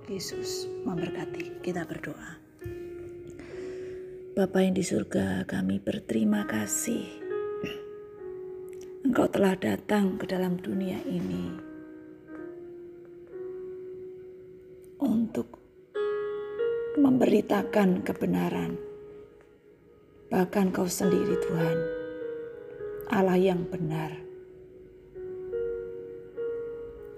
Yesus 0.04 0.68
memberkati. 0.84 1.64
Kita 1.64 1.88
berdoa. 1.88 2.36
Bapa 4.36 4.60
yang 4.60 4.76
di 4.76 4.84
surga, 4.84 5.48
kami 5.48 5.80
berterima 5.80 6.44
kasih. 6.44 7.08
Engkau 9.08 9.32
telah 9.32 9.56
datang 9.56 10.20
ke 10.20 10.28
dalam 10.28 10.60
dunia 10.60 11.00
ini 11.08 11.48
untuk 15.00 15.56
memberitakan 17.00 18.04
kebenaran. 18.04 18.76
Bahkan 20.28 20.68
kau 20.76 20.84
sendiri 20.84 21.40
Tuhan, 21.48 21.78
Allah 23.08 23.40
yang 23.40 23.64
benar 23.64 24.25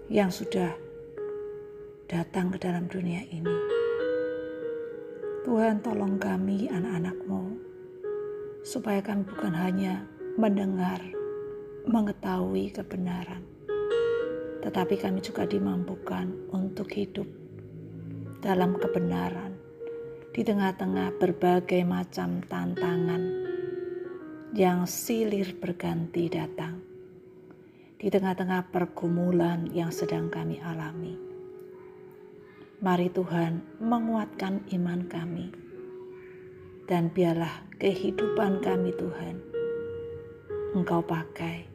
yang 0.09 0.33
sudah 0.33 0.73
datang 2.09 2.49
ke 2.49 2.57
dalam 2.57 2.89
dunia 2.89 3.21
ini. 3.29 3.57
Tuhan 5.45 5.85
tolong 5.85 6.17
kami 6.17 6.65
anak-anakmu 6.73 7.61
supaya 8.65 9.05
kami 9.05 9.29
bukan 9.29 9.53
hanya 9.53 10.09
mendengar, 10.41 10.97
mengetahui 11.85 12.73
kebenaran, 12.73 13.45
tetapi 14.65 14.97
kami 14.97 15.21
juga 15.21 15.45
dimampukan 15.45 16.33
untuk 16.57 16.89
hidup 16.89 17.29
dalam 18.41 18.81
kebenaran 18.81 19.61
di 20.33 20.41
tengah-tengah 20.41 21.21
berbagai 21.21 21.85
macam 21.85 22.41
tantangan 22.49 23.45
yang 24.57 24.89
silir 24.89 25.53
berganti 25.61 26.33
datang 26.33 26.78
di 27.99 28.07
tengah-tengah 28.15 28.71
pergumulan 28.71 29.67
yang 29.75 29.91
sedang 29.91 30.31
kami 30.31 30.63
alami. 30.63 31.19
Mari 32.79 33.11
Tuhan 33.11 33.83
menguatkan 33.83 34.63
iman 34.79 35.03
kami, 35.11 35.51
Dan 36.89 37.13
biarlah 37.13 37.69
kehidupan 37.77 38.65
kami 38.65 38.97
Tuhan, 38.97 39.37
Engkau 40.73 41.05
pakai 41.05 41.69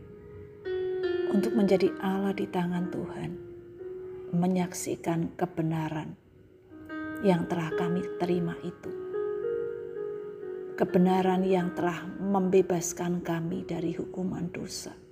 untuk 1.29 1.53
menjadi 1.53 1.93
Allah 2.01 2.33
di 2.33 2.49
tangan 2.49 2.89
Tuhan, 2.89 3.31
menyaksikan 4.33 5.37
kebenaran 5.37 6.17
yang 7.21 7.45
telah 7.45 7.69
kami 7.77 8.01
terima 8.17 8.57
itu. 8.65 8.89
Kebenaran 10.73 11.45
yang 11.45 11.77
telah 11.77 12.09
membebaskan 12.17 13.21
kami 13.21 13.69
dari 13.69 13.93
hukuman 13.93 14.49
dosa. 14.49 15.02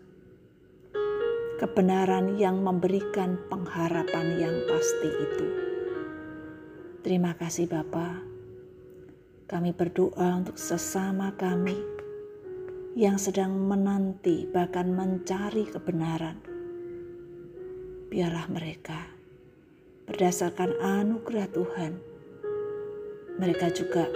Kebenaran 1.62 2.41
yang 2.41 2.65
memberikan 2.65 3.38
pengharapan 3.45 4.41
yang 4.41 4.56
pasti 4.65 5.10
itu. 5.13 5.47
Terima 7.06 7.38
kasih 7.38 7.69
Bapak 7.69 8.32
kami 9.52 9.76
berdoa 9.76 10.39
untuk 10.39 10.56
sesama 10.56 11.36
kami 11.36 11.76
yang 12.95 13.19
sedang 13.19 13.52
menanti, 13.52 14.47
bahkan 14.47 14.88
mencari 14.95 15.67
kebenaran. 15.67 16.39
Biarlah 18.08 18.47
mereka, 18.47 19.12
berdasarkan 20.08 20.71
anugerah 20.80 21.52
Tuhan, 21.52 21.93
mereka 23.43 23.67
juga 23.76 24.08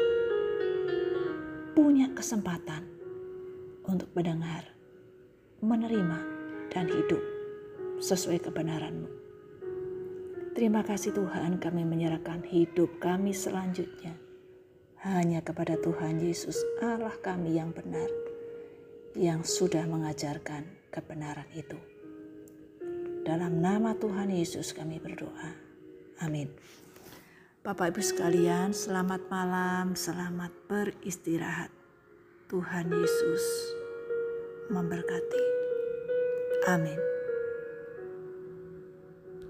punya 1.76 2.08
kesempatan 2.16 2.88
untuk 3.92 4.08
mendengar, 4.16 4.72
menerima, 5.60 6.20
dan 6.72 6.88
hidup 6.88 7.35
sesuai 8.00 8.44
kebenaran-Mu. 8.44 9.10
Terima 10.56 10.88
kasih 10.88 11.12
Tuhan 11.12 11.60
kami 11.60 11.84
menyerahkan 11.84 12.48
hidup 12.48 13.04
kami 13.04 13.36
selanjutnya 13.36 14.16
hanya 15.06 15.44
kepada 15.46 15.78
Tuhan 15.78 16.18
Yesus 16.18 16.58
Allah 16.82 17.14
kami 17.22 17.62
yang 17.62 17.70
benar 17.70 18.10
yang 19.14 19.46
sudah 19.46 19.86
mengajarkan 19.86 20.66
kebenaran 20.90 21.48
itu. 21.54 21.78
Dalam 23.22 23.62
nama 23.62 23.94
Tuhan 23.98 24.34
Yesus 24.34 24.74
kami 24.74 24.98
berdoa. 24.98 25.56
Amin. 26.26 26.52
Bapak 27.66 27.98
Ibu 27.98 28.02
sekalian, 28.02 28.74
selamat 28.74 29.26
malam, 29.30 29.98
selamat 29.98 30.54
beristirahat. 30.70 31.74
Tuhan 32.46 32.94
Yesus 32.94 33.44
memberkati. 34.70 35.44
Amin. 36.70 37.15